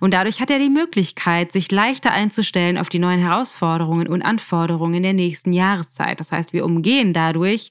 und 0.00 0.14
dadurch 0.14 0.40
hat 0.40 0.50
er 0.50 0.58
die 0.58 0.70
Möglichkeit, 0.70 1.52
sich 1.52 1.70
leichter 1.70 2.12
einzustellen 2.12 2.78
auf 2.78 2.88
die 2.88 2.98
neuen 2.98 3.20
Herausforderungen 3.20 4.06
und 4.06 4.22
Anforderungen 4.22 5.02
der 5.02 5.12
nächsten 5.12 5.52
Jahreszeit. 5.52 6.20
Das 6.20 6.32
heißt, 6.32 6.52
wir 6.52 6.64
umgehen 6.64 7.12
dadurch 7.12 7.70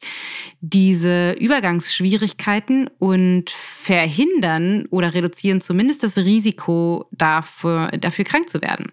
diese 0.61 1.31
Übergangsschwierigkeiten 1.33 2.89
und 2.99 3.49
verhindern 3.49 4.85
oder 4.89 5.13
reduzieren 5.13 5.61
zumindest 5.61 6.03
das 6.03 6.17
Risiko 6.17 7.07
dafür, 7.11 7.87
dafür 7.99 8.25
krank 8.25 8.49
zu 8.49 8.61
werden. 8.61 8.91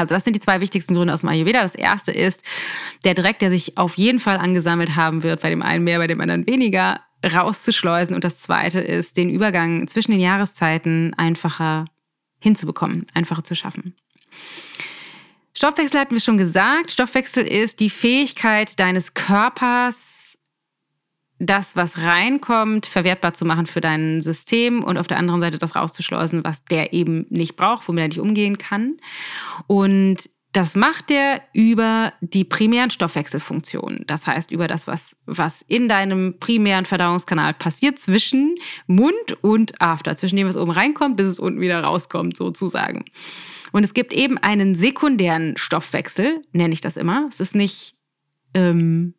Also 0.00 0.14
das 0.14 0.24
sind 0.24 0.34
die 0.34 0.40
zwei 0.40 0.60
wichtigsten 0.60 0.94
Gründe 0.94 1.14
aus 1.14 1.20
dem 1.20 1.28
Ayurveda. 1.28 1.62
Das 1.62 1.74
erste 1.74 2.12
ist 2.12 2.42
der 3.04 3.14
Dreck, 3.14 3.38
der 3.38 3.50
sich 3.50 3.76
auf 3.78 3.96
jeden 3.96 4.20
Fall 4.20 4.36
angesammelt 4.36 4.96
haben 4.96 5.22
wird, 5.22 5.40
bei 5.40 5.50
dem 5.50 5.62
einen 5.62 5.84
mehr, 5.84 5.98
bei 5.98 6.06
dem 6.06 6.20
anderen 6.20 6.46
weniger, 6.46 7.00
rauszuschleusen. 7.24 8.14
Und 8.14 8.24
das 8.24 8.40
zweite 8.40 8.80
ist, 8.80 9.16
den 9.16 9.30
Übergang 9.30 9.88
zwischen 9.88 10.10
den 10.10 10.20
Jahreszeiten 10.20 11.14
einfacher 11.14 11.86
hinzubekommen, 12.40 13.06
einfacher 13.14 13.44
zu 13.44 13.54
schaffen. 13.54 13.94
Stoffwechsel 15.56 16.00
hatten 16.00 16.14
wir 16.14 16.20
schon 16.20 16.36
gesagt. 16.36 16.90
Stoffwechsel 16.90 17.46
ist 17.46 17.80
die 17.80 17.90
Fähigkeit 17.90 18.78
deines 18.80 19.14
Körpers, 19.14 20.23
das, 21.38 21.76
was 21.76 21.98
reinkommt, 21.98 22.86
verwertbar 22.86 23.34
zu 23.34 23.44
machen 23.44 23.66
für 23.66 23.80
dein 23.80 24.20
System 24.20 24.84
und 24.84 24.98
auf 24.98 25.06
der 25.06 25.18
anderen 25.18 25.40
Seite 25.40 25.58
das 25.58 25.74
rauszuschleusen, 25.74 26.44
was 26.44 26.64
der 26.64 26.92
eben 26.92 27.26
nicht 27.28 27.56
braucht, 27.56 27.88
womit 27.88 28.02
er 28.02 28.08
nicht 28.08 28.20
umgehen 28.20 28.58
kann. 28.58 28.96
Und 29.66 30.30
das 30.54 30.76
macht 30.76 31.10
er 31.10 31.42
über 31.52 32.12
die 32.20 32.44
primären 32.44 32.90
Stoffwechselfunktionen. 32.90 34.04
Das 34.06 34.28
heißt, 34.28 34.52
über 34.52 34.68
das, 34.68 34.86
was, 34.86 35.16
was 35.26 35.62
in 35.62 35.88
deinem 35.88 36.38
primären 36.38 36.84
Verdauungskanal 36.84 37.54
passiert 37.54 37.98
zwischen 37.98 38.54
Mund 38.86 39.36
und 39.40 39.80
After, 39.80 40.14
zwischen 40.14 40.36
dem, 40.36 40.46
was 40.46 40.56
oben 40.56 40.70
reinkommt, 40.70 41.16
bis 41.16 41.26
es 41.26 41.38
unten 41.40 41.60
wieder 41.60 41.82
rauskommt, 41.82 42.36
sozusagen. 42.36 43.04
Und 43.72 43.84
es 43.84 43.94
gibt 43.94 44.12
eben 44.12 44.38
einen 44.38 44.76
sekundären 44.76 45.56
Stoffwechsel, 45.56 46.40
nenne 46.52 46.72
ich 46.72 46.80
das 46.80 46.96
immer. 46.96 47.26
Es 47.28 47.40
ist 47.40 47.56
nicht 47.56 47.96
ähm, 48.54 49.14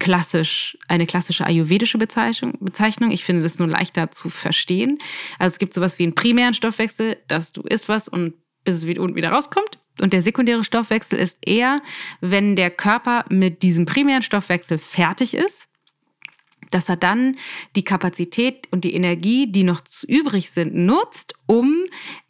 klassisch, 0.00 0.76
eine 0.88 1.06
klassische 1.06 1.46
ayurvedische 1.46 1.98
Bezeichnung, 1.98 2.54
Bezeichnung. 2.60 3.12
Ich 3.12 3.24
finde 3.24 3.42
das 3.42 3.60
nur 3.60 3.68
leichter 3.68 4.10
zu 4.10 4.30
verstehen. 4.30 4.98
Also 5.38 5.54
es 5.54 5.58
gibt 5.60 5.74
sowas 5.74 6.00
wie 6.00 6.02
einen 6.02 6.16
primären 6.16 6.54
Stoffwechsel, 6.54 7.18
dass 7.28 7.52
du 7.52 7.60
isst 7.62 7.88
was 7.88 8.08
und 8.08 8.34
bis 8.64 8.74
es 8.76 8.86
wieder, 8.86 9.06
wieder 9.14 9.30
rauskommt. 9.30 9.78
Und 10.00 10.12
der 10.12 10.22
sekundäre 10.22 10.64
Stoffwechsel 10.64 11.18
ist 11.18 11.38
eher, 11.42 11.82
wenn 12.20 12.56
der 12.56 12.70
Körper 12.70 13.24
mit 13.28 13.62
diesem 13.62 13.86
primären 13.86 14.22
Stoffwechsel 14.22 14.78
fertig 14.78 15.34
ist 15.34 15.68
dass 16.70 16.88
er 16.88 16.96
dann 16.96 17.36
die 17.76 17.84
Kapazität 17.84 18.66
und 18.70 18.84
die 18.84 18.94
Energie, 18.94 19.50
die 19.50 19.64
noch 19.64 19.80
übrig 20.06 20.50
sind, 20.50 20.74
nutzt, 20.74 21.34
um 21.46 21.84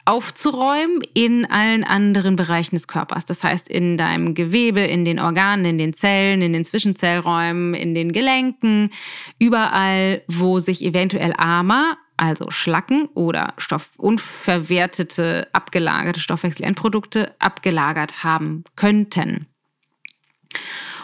aufzuräumen 0.05 1.01
in 1.13 1.45
allen 1.45 1.83
anderen 1.83 2.35
Bereichen 2.35 2.75
des 2.75 2.87
Körpers. 2.87 3.25
Das 3.25 3.43
heißt, 3.43 3.67
in 3.67 3.97
deinem 3.97 4.33
Gewebe, 4.33 4.81
in 4.81 5.05
den 5.05 5.19
Organen, 5.19 5.65
in 5.65 5.77
den 5.77 5.93
Zellen, 5.93 6.41
in 6.41 6.53
den 6.53 6.65
Zwischenzellräumen, 6.65 7.73
in 7.73 7.93
den 7.93 8.11
Gelenken, 8.11 8.89
überall, 9.39 10.23
wo 10.27 10.59
sich 10.59 10.83
eventuell 10.83 11.33
Ama, 11.37 11.97
also 12.17 12.51
Schlacken 12.51 13.07
oder 13.13 13.53
Stoff 13.57 13.89
unverwertete, 13.97 15.47
abgelagerte 15.53 16.19
Stoffwechselendprodukte 16.19 17.33
abgelagert 17.39 18.23
haben 18.23 18.63
könnten. 18.75 19.47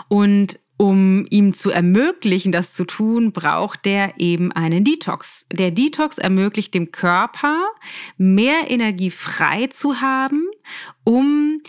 Und 0.10 0.60
um 0.78 1.26
ihm 1.30 1.54
zu 1.54 1.72
ermöglichen, 1.72 2.52
das 2.52 2.74
zu 2.74 2.86
tun, 2.86 3.32
braucht 3.32 3.86
der 3.86 4.14
eben 4.18 4.52
einen 4.52 4.84
Detox. 4.84 5.46
Der 5.52 5.72
Detox 5.72 6.20
ermöglicht 6.20 6.74
dem 6.74 6.92
Körper, 6.92 7.66
mehr 8.18 8.70
Energie 8.70 9.12
frei 9.12 9.68
zu 9.68 10.02
haben, 10.02 10.46
um 11.04 11.62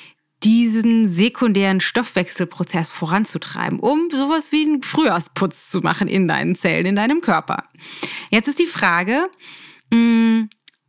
diesen 0.45 1.09
sekundären 1.09 1.81
Stoffwechselprozess 1.81 2.93
voranzutreiben, 2.93 3.81
um 3.81 4.09
sowas 4.11 4.53
wie 4.53 4.62
einen 4.62 4.83
Frühjahrsputz 4.83 5.71
zu 5.71 5.81
machen 5.81 6.07
in 6.07 6.29
deinen 6.29 6.55
Zellen, 6.55 6.87
in 6.87 6.97
deinem 6.97 7.21
Körper. 7.21 7.65
Jetzt 8.31 8.47
ist 8.47 8.59
die 8.59 8.67
Frage, 8.67 9.29
hm, 9.93 10.49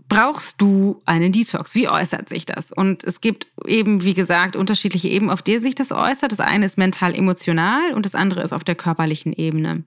brauchst 0.10 0.60
du 0.60 1.01
einen 1.06 1.32
Detox? 1.32 1.75
Wie 1.75 1.88
äußert 1.88 2.28
sich 2.28 2.46
das? 2.46 2.72
Und 2.72 3.04
es 3.04 3.22
gibt 3.22 3.48
eben, 3.66 4.04
wie 4.04 4.16
gesagt, 4.16 4.56
unterschiedliche 4.56 5.08
Ebenen, 5.08 5.32
auf 5.32 5.42
der 5.42 5.62
sich 5.62 5.75
das 5.75 5.92
äußert. 5.92 6.32
Das 6.32 6.39
eine 6.39 6.66
ist 6.66 6.78
mental-emotional 6.78 7.94
und 7.94 8.06
das 8.06 8.16
andere 8.16 8.42
ist 8.42 8.51
auf 8.51 8.63
der 8.63 8.75
körperlichen 8.75 9.32
Ebene. 9.32 9.84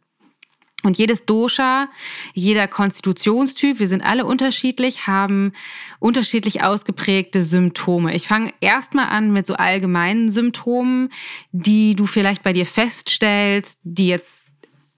Und 0.85 0.99
jedes 0.99 1.25
Dosha, 1.27 1.89
jeder 2.35 2.67
Konstitutionstyp, 2.67 3.79
wir 3.79 3.87
sind 3.87 4.03
alle 4.03 4.25
unterschiedlich, 4.25 5.07
haben 5.07 5.53
unterschiedlich 6.01 6.65
ausgeprägte 6.65 7.45
Symptome. 7.45 8.15
Ich 8.15 8.27
fange 8.27 8.53
erstmal 8.61 9.09
an 9.09 9.33
mit 9.33 9.47
so 9.47 9.55
allgemeinen 9.55 10.29
Symptomen, 10.29 11.11
die 11.53 11.95
du 11.95 12.07
vielleicht 12.07 12.43
bei 12.43 12.53
dir 12.53 12.67
feststellst, 12.67 13.79
die 13.85 14.09
jetzt 14.09 14.42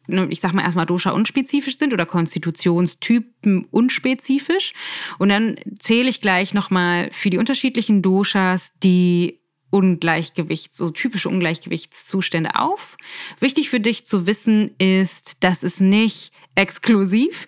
ich 0.07 0.41
sag 0.41 0.53
mal 0.53 0.63
erstmal 0.63 0.87
Dosha 0.87 1.11
unspezifisch 1.11 1.79
sind 1.79 1.93
oder 1.93 2.07
Konstitutionstypen 2.07 3.67
unspezifisch. 3.71 4.73
Und 5.19 5.31
dann 5.31 5.57
zähle 5.79 6.09
ich 6.09 6.21
gleich 6.21 6.55
nochmal 6.55 7.11
für 7.13 7.31
die 7.31 7.39
unterschiedlichen 7.39 8.03
Doshas 8.03 8.73
die 8.83 9.41
Ungleichgewicht, 9.71 10.73
so 10.73 10.91
typische 10.91 11.29
Ungleichgewichtszustände 11.29 12.55
auf. 12.55 12.97
Wichtig 13.41 13.71
für 13.71 13.81
dich 13.81 14.07
zu 14.07 14.25
wissen 14.27 14.71
ist, 14.79 15.43
dass 15.43 15.65
es 15.65 15.81
nicht 15.81 16.31
exklusiv. 16.55 17.47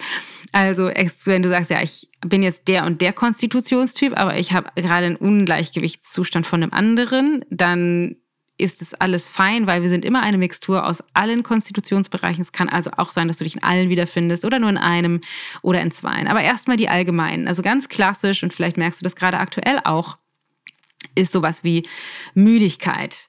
Also 0.50 0.90
wenn 1.26 1.42
du 1.42 1.50
sagst, 1.50 1.70
ja, 1.70 1.82
ich 1.82 2.08
bin 2.26 2.42
jetzt 2.42 2.66
der 2.66 2.84
und 2.84 3.00
der 3.00 3.12
Konstitutionstyp, 3.12 4.18
aber 4.18 4.38
ich 4.38 4.52
habe 4.52 4.70
gerade 4.74 5.06
einen 5.06 5.16
Ungleichgewichtszustand 5.16 6.48
von 6.48 6.62
einem 6.64 6.72
anderen, 6.72 7.44
dann 7.50 8.16
ist 8.58 8.80
es 8.80 8.94
alles 8.94 9.28
fein, 9.28 9.66
weil 9.66 9.82
wir 9.82 9.90
sind 9.90 10.04
immer 10.04 10.22
eine 10.22 10.38
Mixtur 10.38 10.86
aus 10.86 11.02
allen 11.12 11.42
Konstitutionsbereichen. 11.42 12.42
Es 12.42 12.52
kann 12.52 12.68
also 12.68 12.90
auch 12.96 13.10
sein, 13.10 13.28
dass 13.28 13.38
du 13.38 13.44
dich 13.44 13.54
in 13.54 13.62
allen 13.62 13.88
wiederfindest 13.90 14.44
oder 14.44 14.58
nur 14.58 14.70
in 14.70 14.78
einem 14.78 15.20
oder 15.62 15.80
in 15.80 15.90
zweien. 15.90 16.26
Aber 16.26 16.42
erstmal 16.42 16.76
die 16.76 16.88
allgemeinen. 16.88 17.48
Also 17.48 17.62
ganz 17.62 17.88
klassisch 17.88 18.42
und 18.42 18.54
vielleicht 18.54 18.76
merkst 18.76 19.00
du 19.00 19.04
das 19.04 19.16
gerade 19.16 19.38
aktuell 19.38 19.80
auch, 19.84 20.16
ist 21.14 21.32
sowas 21.32 21.64
wie 21.64 21.86
Müdigkeit. 22.34 23.28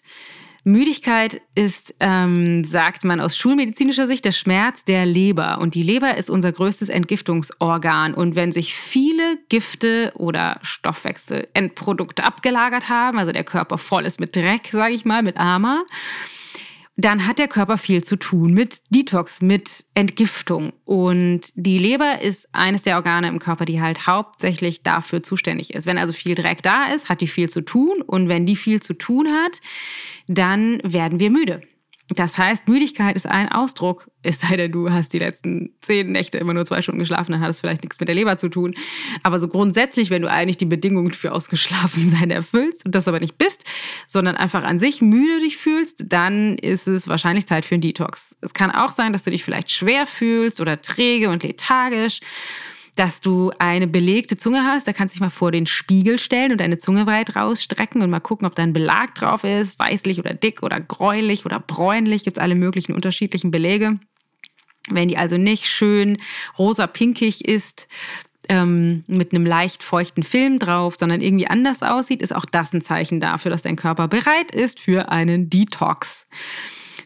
Müdigkeit 0.67 1.41
ist, 1.55 1.95
ähm, 1.99 2.63
sagt 2.63 3.03
man 3.03 3.19
aus 3.19 3.37
schulmedizinischer 3.37 4.05
Sicht, 4.05 4.25
der 4.25 4.31
Schmerz 4.33 4.83
der 4.83 5.05
Leber. 5.05 5.59
Und 5.59 5.75
die 5.75 5.83
Leber 5.83 6.17
ist 6.17 6.29
unser 6.29 6.51
größtes 6.51 6.89
Entgiftungsorgan. 6.89 8.13
Und 8.13 8.35
wenn 8.35 8.51
sich 8.51 8.75
viele 8.75 9.39
Gifte 9.49 10.11
oder 10.15 10.59
Stoffwechselendprodukte 10.61 12.23
abgelagert 12.23 12.89
haben, 12.89 13.17
also 13.17 13.31
der 13.31 13.45
Körper 13.45 13.77
voll 13.77 14.05
ist 14.05 14.19
mit 14.19 14.35
Dreck, 14.35 14.67
sage 14.69 14.93
ich 14.93 15.05
mal, 15.05 15.23
mit 15.23 15.37
Ama, 15.37 15.85
dann 16.97 17.27
hat 17.27 17.37
der 17.37 17.47
Körper 17.47 17.77
viel 17.77 18.03
zu 18.03 18.15
tun 18.15 18.53
mit 18.53 18.81
Detox, 18.89 19.41
mit 19.41 19.85
Entgiftung. 19.93 20.73
Und 20.83 21.51
die 21.53 21.77
Leber 21.77 22.21
ist 22.21 22.49
eines 22.53 22.81
der 22.81 22.95
Organe 22.95 23.27
im 23.27 23.37
Körper, 23.37 23.65
die 23.65 23.81
halt 23.81 24.07
hauptsächlich 24.07 24.81
dafür 24.81 25.21
zuständig 25.21 25.75
ist. 25.75 25.85
Wenn 25.85 25.99
also 25.99 26.11
viel 26.11 26.33
Dreck 26.33 26.63
da 26.63 26.85
ist, 26.85 27.07
hat 27.07 27.21
die 27.21 27.27
viel 27.27 27.49
zu 27.49 27.61
tun. 27.61 28.01
Und 28.01 28.29
wenn 28.29 28.47
die 28.47 28.55
viel 28.55 28.81
zu 28.81 28.95
tun 28.95 29.27
hat, 29.27 29.61
dann 30.27 30.79
werden 30.83 31.19
wir 31.19 31.29
müde. 31.29 31.61
Das 32.15 32.37
heißt, 32.37 32.67
Müdigkeit 32.69 33.15
ist 33.17 33.25
ein 33.25 33.51
Ausdruck, 33.51 34.09
es 34.23 34.39
sei 34.39 34.55
denn, 34.55 34.71
du 34.71 34.91
hast 34.91 35.11
die 35.11 35.19
letzten 35.19 35.71
zehn 35.81 36.11
Nächte 36.11 36.37
immer 36.37 36.53
nur 36.53 36.65
zwei 36.65 36.81
Stunden 36.81 36.99
geschlafen, 36.99 37.33
dann 37.33 37.41
hat 37.41 37.49
es 37.49 37.59
vielleicht 37.59 37.83
nichts 37.83 37.99
mit 37.99 38.07
der 38.07 38.15
Leber 38.15 38.37
zu 38.37 38.49
tun. 38.49 38.73
Aber 39.23 39.39
so 39.39 39.47
grundsätzlich, 39.47 40.09
wenn 40.09 40.21
du 40.21 40.29
eigentlich 40.29 40.57
die 40.57 40.65
Bedingungen 40.65 41.11
für 41.13 41.33
ausgeschlafen 41.33 42.09
sein 42.09 42.31
erfüllst 42.31 42.85
und 42.85 42.95
das 42.95 43.07
aber 43.07 43.19
nicht 43.19 43.37
bist, 43.37 43.65
sondern 44.07 44.37
einfach 44.37 44.63
an 44.63 44.79
sich 44.79 45.01
müde 45.01 45.41
dich 45.41 45.57
fühlst, 45.57 46.05
dann 46.07 46.57
ist 46.57 46.87
es 46.87 47.07
wahrscheinlich 47.07 47.45
Zeit 47.45 47.65
für 47.65 47.75
einen 47.75 47.81
Detox. 47.81 48.35
Es 48.41 48.53
kann 48.53 48.71
auch 48.71 48.89
sein, 48.89 49.11
dass 49.11 49.23
du 49.23 49.31
dich 49.31 49.43
vielleicht 49.43 49.71
schwer 49.71 50.05
fühlst 50.05 50.61
oder 50.61 50.81
träge 50.81 51.29
und 51.29 51.43
lethargisch 51.43 52.21
dass 52.99 53.21
du 53.21 53.51
eine 53.59 53.87
belegte 53.87 54.37
Zunge 54.37 54.63
hast. 54.63 54.87
Da 54.87 54.93
kannst 54.93 55.13
du 55.13 55.17
dich 55.17 55.21
mal 55.21 55.29
vor 55.29 55.51
den 55.51 55.65
Spiegel 55.65 56.19
stellen 56.19 56.51
und 56.51 56.59
deine 56.59 56.77
Zunge 56.77 57.07
weit 57.07 57.35
rausstrecken 57.35 58.01
und 58.01 58.09
mal 58.09 58.19
gucken, 58.19 58.47
ob 58.47 58.55
da 58.55 58.63
ein 58.63 58.73
Belag 58.73 59.15
drauf 59.15 59.43
ist, 59.43 59.79
weißlich 59.79 60.19
oder 60.19 60.33
dick 60.33 60.63
oder 60.63 60.79
gräulich 60.79 61.45
oder 61.45 61.59
bräunlich. 61.59 62.23
Gibt 62.23 62.37
es 62.37 62.43
alle 62.43 62.55
möglichen 62.55 62.93
unterschiedlichen 62.93 63.51
Belege. 63.51 63.99
Wenn 64.89 65.09
die 65.09 65.17
also 65.17 65.37
nicht 65.37 65.65
schön 65.65 66.17
rosa-pinkig 66.57 67.45
ist, 67.45 67.87
ähm, 68.49 69.03
mit 69.07 69.33
einem 69.33 69.45
leicht 69.45 69.83
feuchten 69.83 70.23
Film 70.23 70.59
drauf, 70.59 70.95
sondern 70.97 71.21
irgendwie 71.21 71.47
anders 71.47 71.83
aussieht, 71.83 72.21
ist 72.21 72.35
auch 72.35 72.45
das 72.45 72.73
ein 72.73 72.81
Zeichen 72.81 73.19
dafür, 73.19 73.51
dass 73.51 73.61
dein 73.61 73.75
Körper 73.75 74.07
bereit 74.07 74.51
ist 74.51 74.79
für 74.79 75.11
einen 75.11 75.49
Detox. 75.49 76.27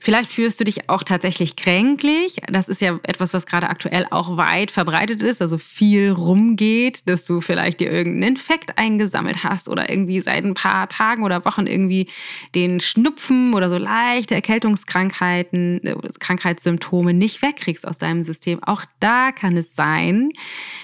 Vielleicht 0.03 0.31
fühlst 0.31 0.60
du 0.60 0.63
dich 0.63 0.89
auch 0.89 1.03
tatsächlich 1.03 1.55
kränklich. 1.55 2.38
Das 2.51 2.70
ist 2.70 2.81
ja 2.81 3.00
etwas, 3.03 3.36
was 3.36 3.46
gerade 3.46 3.70
aktuell 3.70 4.08
auch 4.10 4.36
weit 4.36 4.72
verbreitet 4.72 5.22
ist, 5.22 5.43
also 5.43 5.60
viel 5.60 6.10
rumgeht, 6.10 7.08
dass 7.08 7.25
du 7.25 7.39
vielleicht 7.39 7.79
dir 7.81 7.91
irgendeinen 7.91 8.36
Infekt 8.36 8.79
eingesammelt 8.79 9.43
hast 9.43 9.70
oder 9.70 9.91
irgendwie 9.91 10.20
seit 10.22 10.43
ein 10.43 10.55
paar 10.55 10.89
Tagen 10.89 11.24
oder 11.24 11.46
Wochen 11.46 11.67
irgendwie 11.67 12.08
den 12.55 12.79
Schnupfen 12.79 13.53
oder 13.53 13.70
so 13.70 13.77
leichte 13.77 14.34
Erkältungskrankheiten, 14.34 15.86
äh, 15.86 15.96
Krankheitssymptome 16.20 17.13
nicht 17.13 17.43
wegkriegst 17.43 17.88
aus 17.88 18.00
deinem 18.00 18.24
System. 18.24 18.63
Auch 18.63 18.86
da 19.00 19.31
kann 19.31 19.55
es 19.55 19.75
sein, 19.75 20.31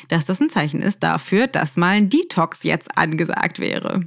dass 0.10 0.28
das 0.28 0.40
ein 0.40 0.52
Zeichen 0.52 0.84
ist 0.84 1.02
dafür, 1.02 1.48
dass 1.48 1.76
mal 1.76 1.96
ein 1.96 2.10
Detox 2.12 2.62
jetzt 2.62 2.96
angesagt 2.96 3.58
wäre. 3.58 4.02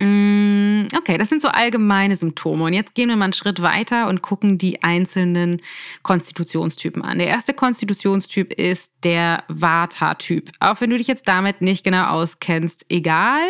Mm, 0.00 0.88
okay, 0.96 1.18
das 1.18 1.28
sind 1.28 1.42
so 1.42 1.48
allgemeine 1.48 2.16
Symptome. 2.16 2.64
Und 2.64 2.72
jetzt 2.72 2.94
gehen 2.94 3.08
wir 3.08 3.16
mal 3.16 3.26
einen 3.26 3.32
Schritt 3.32 3.62
weiter 3.62 4.08
und 4.08 4.22
gucken 4.22 4.58
die 4.58 4.82
einzelnen 4.82 5.60
Konstitutionstypen 6.02 7.02
an. 7.02 7.18
Der 7.18 7.28
erste 7.28 7.54
Konstitutionstyp 7.54 8.52
ist 8.52 8.92
der 9.04 9.44
Vata-Typ. 9.48 10.50
Auch 10.60 10.80
wenn 10.80 10.90
du 10.90 10.98
dich 10.98 11.06
jetzt 11.06 11.28
damit 11.28 11.60
nicht 11.60 11.84
genau 11.84 12.06
auskennst, 12.06 12.86
egal. 12.88 13.42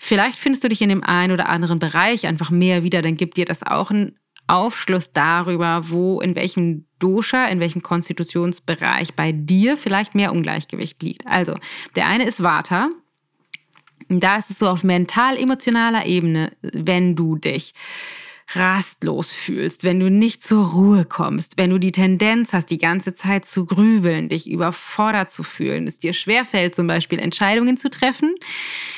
Vielleicht 0.00 0.38
findest 0.38 0.64
du 0.64 0.68
dich 0.68 0.82
in 0.82 0.88
dem 0.88 1.04
einen 1.04 1.32
oder 1.32 1.48
anderen 1.48 1.78
Bereich 1.78 2.26
einfach 2.26 2.50
mehr 2.50 2.82
wieder, 2.82 3.02
dann 3.02 3.16
gibt 3.16 3.36
dir 3.36 3.44
das 3.44 3.62
auch 3.62 3.90
einen 3.90 4.18
Aufschluss 4.48 5.12
darüber, 5.12 5.90
wo, 5.90 6.20
in 6.20 6.34
welchem 6.34 6.86
Dosha, 6.98 7.46
in 7.46 7.60
welchem 7.60 7.82
Konstitutionsbereich 7.82 9.14
bei 9.14 9.30
dir 9.32 9.76
vielleicht 9.76 10.14
mehr 10.14 10.32
Ungleichgewicht 10.32 11.02
liegt. 11.02 11.26
Also, 11.26 11.54
der 11.94 12.06
eine 12.06 12.24
ist 12.24 12.42
Vata, 12.42 12.88
da 14.08 14.36
ist 14.36 14.50
es 14.50 14.58
so 14.58 14.68
auf 14.68 14.84
mental-emotionaler 14.84 16.06
Ebene, 16.06 16.52
wenn 16.62 17.16
du 17.16 17.36
dich 17.36 17.74
rastlos 18.54 19.32
fühlst, 19.32 19.84
wenn 19.84 20.00
du 20.00 20.10
nicht 20.10 20.42
zur 20.42 20.68
Ruhe 20.68 21.04
kommst, 21.04 21.58
wenn 21.58 21.70
du 21.70 21.78
die 21.78 21.92
Tendenz 21.92 22.54
hast, 22.54 22.70
die 22.70 22.78
ganze 22.78 23.12
Zeit 23.12 23.44
zu 23.44 23.66
grübeln, 23.66 24.30
dich 24.30 24.48
überfordert 24.48 25.30
zu 25.30 25.42
fühlen, 25.42 25.86
es 25.86 25.98
dir 25.98 26.14
schwerfällt, 26.14 26.74
zum 26.74 26.86
Beispiel 26.86 27.18
Entscheidungen 27.18 27.76
zu 27.76 27.90
treffen, 27.90 28.34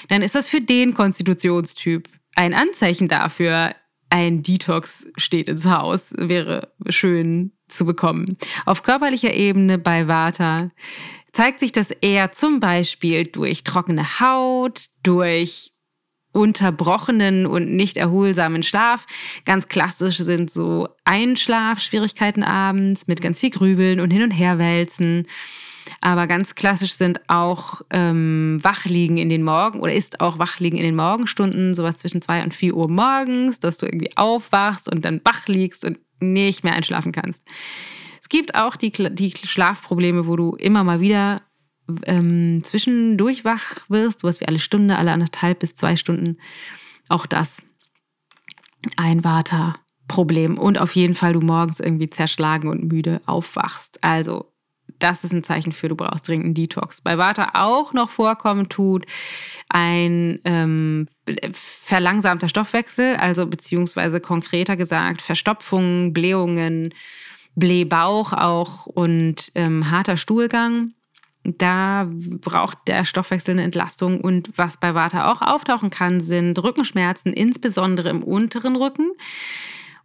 dann 0.08 0.22
ist 0.22 0.36
das 0.36 0.48
für 0.48 0.60
den 0.60 0.94
Konstitutionstyp 0.94 2.08
ein 2.36 2.54
Anzeichen 2.54 3.08
dafür, 3.08 3.74
ein 4.08 4.42
Detox 4.42 5.06
steht 5.16 5.48
ins 5.48 5.66
Haus, 5.66 6.12
wäre 6.16 6.72
schön 6.88 7.52
zu 7.68 7.84
bekommen. 7.84 8.36
Auf 8.66 8.82
körperlicher 8.82 9.32
Ebene 9.32 9.78
bei 9.78 10.08
Vata 10.08 10.70
zeigt 11.32 11.60
sich 11.60 11.72
das 11.72 11.90
eher 11.90 12.32
zum 12.32 12.60
Beispiel 12.60 13.26
durch 13.26 13.64
trockene 13.64 14.20
Haut, 14.20 14.86
durch 15.02 15.72
unterbrochenen 16.32 17.46
und 17.46 17.74
nicht 17.74 17.96
erholsamen 17.96 18.62
Schlaf. 18.62 19.06
Ganz 19.44 19.68
klassisch 19.68 20.18
sind 20.18 20.50
so 20.50 20.88
Einschlafschwierigkeiten 21.04 22.44
abends 22.44 23.06
mit 23.06 23.20
ganz 23.20 23.40
viel 23.40 23.50
Grübeln 23.50 24.00
und 24.00 24.10
hin 24.10 24.22
und 24.22 24.30
her 24.30 24.58
wälzen. 24.58 25.26
Aber 26.00 26.26
ganz 26.26 26.54
klassisch 26.54 26.92
sind 26.92 27.20
auch 27.28 27.82
ähm, 27.90 28.60
Wachliegen 28.62 29.18
in 29.18 29.28
den 29.28 29.42
Morgen 29.42 29.80
oder 29.80 29.92
ist 29.92 30.20
auch 30.20 30.38
Wachliegen 30.38 30.78
in 30.78 30.84
den 30.84 30.94
Morgenstunden, 30.94 31.74
sowas 31.74 31.98
zwischen 31.98 32.22
zwei 32.22 32.44
und 32.44 32.54
vier 32.54 32.74
Uhr 32.74 32.88
morgens, 32.88 33.58
dass 33.58 33.78
du 33.78 33.86
irgendwie 33.86 34.16
aufwachst 34.16 34.90
und 34.90 35.04
dann 35.04 35.20
wach 35.24 35.48
liegst 35.48 35.84
und 35.84 35.98
nicht 36.20 36.62
mehr 36.62 36.74
einschlafen 36.74 37.12
kannst. 37.12 37.44
Es 38.30 38.38
gibt 38.38 38.54
auch 38.54 38.76
die, 38.76 38.92
die 38.92 39.32
Schlafprobleme, 39.36 40.28
wo 40.28 40.36
du 40.36 40.54
immer 40.54 40.84
mal 40.84 41.00
wieder 41.00 41.42
ähm, 42.04 42.62
zwischendurch 42.62 43.44
wach 43.44 43.86
wirst, 43.88 44.20
sowas 44.20 44.40
wie 44.40 44.46
alle 44.46 44.60
Stunde, 44.60 44.96
alle 44.96 45.10
anderthalb 45.10 45.58
bis 45.58 45.74
zwei 45.74 45.96
Stunden. 45.96 46.38
Auch 47.08 47.26
das 47.26 47.56
ein 48.96 49.24
Vata-Problem. 49.24 50.58
Und 50.58 50.78
auf 50.78 50.94
jeden 50.94 51.16
Fall 51.16 51.32
du 51.32 51.40
morgens 51.40 51.80
irgendwie 51.80 52.08
zerschlagen 52.08 52.68
und 52.68 52.84
müde 52.84 53.20
aufwachst. 53.26 53.98
Also 54.04 54.52
das 55.00 55.24
ist 55.24 55.32
ein 55.32 55.42
Zeichen 55.42 55.72
für, 55.72 55.88
du 55.88 55.96
brauchst 55.96 56.28
dringend 56.28 56.44
einen 56.44 56.54
Detox. 56.54 57.00
Bei 57.00 57.18
Vata 57.18 57.50
auch 57.54 57.92
noch 57.94 58.10
vorkommen 58.10 58.68
tut 58.68 59.06
ein 59.68 60.38
ähm, 60.44 61.08
verlangsamter 61.52 62.48
Stoffwechsel, 62.48 63.16
also 63.16 63.48
beziehungsweise 63.48 64.20
konkreter 64.20 64.76
gesagt 64.76 65.20
Verstopfungen, 65.20 66.12
Blähungen, 66.12 66.94
Blähbauch 67.54 68.32
auch 68.32 68.86
und 68.86 69.52
ähm, 69.54 69.90
harter 69.90 70.16
Stuhlgang 70.16 70.94
da 71.42 72.08
braucht 72.12 72.78
der 72.86 73.04
Stoffwechsel 73.04 73.50
eine 73.52 73.62
Entlastung. 73.62 74.20
Und 74.20 74.50
was 74.56 74.76
bei 74.76 74.94
Vata 74.94 75.32
auch 75.32 75.42
auftauchen 75.42 75.90
kann, 75.90 76.20
sind 76.20 76.62
Rückenschmerzen, 76.62 77.32
insbesondere 77.32 78.10
im 78.10 78.22
unteren 78.22 78.76
Rücken 78.76 79.10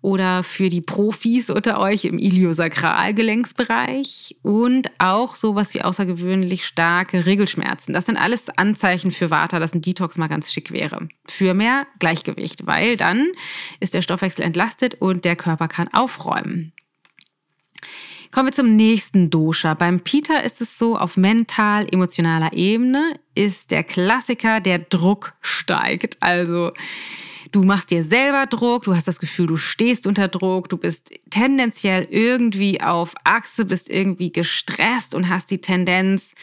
oder 0.01 0.43
für 0.43 0.69
die 0.69 0.81
Profis 0.81 1.49
unter 1.49 1.79
euch 1.79 2.03
im 2.05 2.19
Iliosakralgelenksbereich 2.19 4.37
und 4.43 4.91
auch 4.99 5.35
sowas 5.35 5.73
wie 5.73 5.81
außergewöhnlich 5.81 6.63
starke 6.65 7.25
Regelschmerzen. 7.25 7.93
Das 7.93 8.05
sind 8.05 8.15
alles 8.17 8.49
Anzeichen 8.55 9.11
für 9.11 9.31
Vata, 9.31 9.59
dass 9.59 9.73
ein 9.73 9.81
Detox 9.81 10.17
mal 10.17 10.27
ganz 10.27 10.53
schick 10.53 10.71
wäre. 10.71 11.09
Für 11.27 11.55
mehr 11.55 11.87
Gleichgewicht, 11.99 12.67
weil 12.67 12.97
dann 12.97 13.31
ist 13.79 13.95
der 13.95 14.03
Stoffwechsel 14.03 14.45
entlastet 14.45 15.01
und 15.01 15.25
der 15.25 15.35
Körper 15.35 15.67
kann 15.67 15.91
aufräumen. 15.91 16.71
Kommen 18.35 18.49
wir 18.49 18.53
zum 18.53 18.75
nächsten 18.75 19.29
Dosha. 19.29 19.75
Beim 19.75 20.01
Peter 20.01 20.43
ist 20.43 20.59
es 20.59 20.77
so, 20.77 20.97
auf 20.97 21.15
mental-emotionaler 21.15 22.51
Ebene 22.51 23.17
ist 23.33 23.71
der 23.71 23.81
Klassiker, 23.85 24.59
der 24.59 24.79
Druck 24.79 25.35
steigt. 25.39 26.17
Also 26.19 26.73
du 27.53 27.63
machst 27.63 27.91
dir 27.91 28.03
selber 28.03 28.45
Druck, 28.45 28.83
du 28.83 28.93
hast 28.93 29.07
das 29.07 29.19
Gefühl, 29.19 29.47
du 29.47 29.55
stehst 29.55 30.05
unter 30.05 30.27
Druck, 30.27 30.67
du 30.67 30.75
bist 30.75 31.11
tendenziell 31.29 32.07
irgendwie 32.09 32.81
auf 32.81 33.13
Achse, 33.23 33.63
bist 33.63 33.89
irgendwie 33.89 34.33
gestresst 34.33 35.15
und 35.15 35.29
hast 35.29 35.49
die 35.49 35.61
Tendenz, 35.61 36.35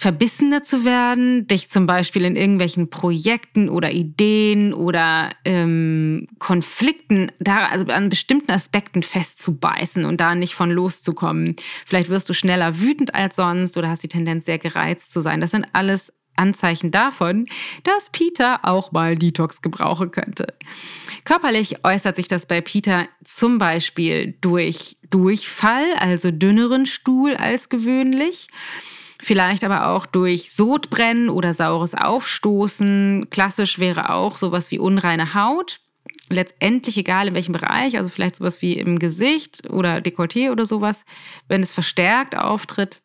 verbissener 0.00 0.62
zu 0.62 0.86
werden, 0.86 1.46
dich 1.46 1.68
zum 1.68 1.86
Beispiel 1.86 2.24
in 2.24 2.34
irgendwelchen 2.34 2.88
Projekten 2.88 3.68
oder 3.68 3.92
Ideen 3.92 4.72
oder 4.72 5.28
ähm, 5.44 6.26
Konflikten, 6.38 7.30
da, 7.38 7.66
also 7.66 7.84
an 7.92 8.08
bestimmten 8.08 8.50
Aspekten 8.50 9.02
festzubeißen 9.02 10.06
und 10.06 10.18
da 10.18 10.34
nicht 10.34 10.54
von 10.54 10.70
loszukommen. 10.70 11.54
Vielleicht 11.84 12.08
wirst 12.08 12.30
du 12.30 12.32
schneller 12.32 12.80
wütend 12.80 13.14
als 13.14 13.36
sonst 13.36 13.76
oder 13.76 13.90
hast 13.90 14.02
die 14.02 14.08
Tendenz, 14.08 14.46
sehr 14.46 14.56
gereizt 14.56 15.12
zu 15.12 15.20
sein. 15.20 15.42
Das 15.42 15.50
sind 15.50 15.66
alles 15.74 16.14
Anzeichen 16.34 16.90
davon, 16.90 17.44
dass 17.82 18.08
Peter 18.08 18.60
auch 18.62 18.92
mal 18.92 19.16
Detox 19.16 19.60
gebrauchen 19.60 20.12
könnte. 20.12 20.54
Körperlich 21.24 21.84
äußert 21.84 22.16
sich 22.16 22.26
das 22.26 22.46
bei 22.46 22.62
Peter 22.62 23.06
zum 23.22 23.58
Beispiel 23.58 24.38
durch 24.40 24.96
Durchfall, 25.10 25.84
also 25.98 26.30
dünneren 26.30 26.86
Stuhl 26.86 27.34
als 27.36 27.68
gewöhnlich. 27.68 28.48
Vielleicht 29.22 29.64
aber 29.64 29.88
auch 29.88 30.06
durch 30.06 30.52
Sodbrennen 30.52 31.28
oder 31.28 31.52
saures 31.52 31.94
Aufstoßen. 31.94 33.28
Klassisch 33.30 33.78
wäre 33.78 34.10
auch 34.10 34.36
sowas 34.36 34.70
wie 34.70 34.78
unreine 34.78 35.34
Haut. 35.34 35.80
Letztendlich 36.30 36.96
egal 36.96 37.28
in 37.28 37.34
welchem 37.34 37.52
Bereich, 37.52 37.98
also 37.98 38.08
vielleicht 38.08 38.36
sowas 38.36 38.62
wie 38.62 38.74
im 38.74 38.98
Gesicht 38.98 39.68
oder 39.68 39.98
Dekolleté 39.98 40.50
oder 40.50 40.64
sowas, 40.64 41.04
wenn 41.48 41.62
es 41.62 41.72
verstärkt 41.72 42.36
auftritt. 42.36 43.02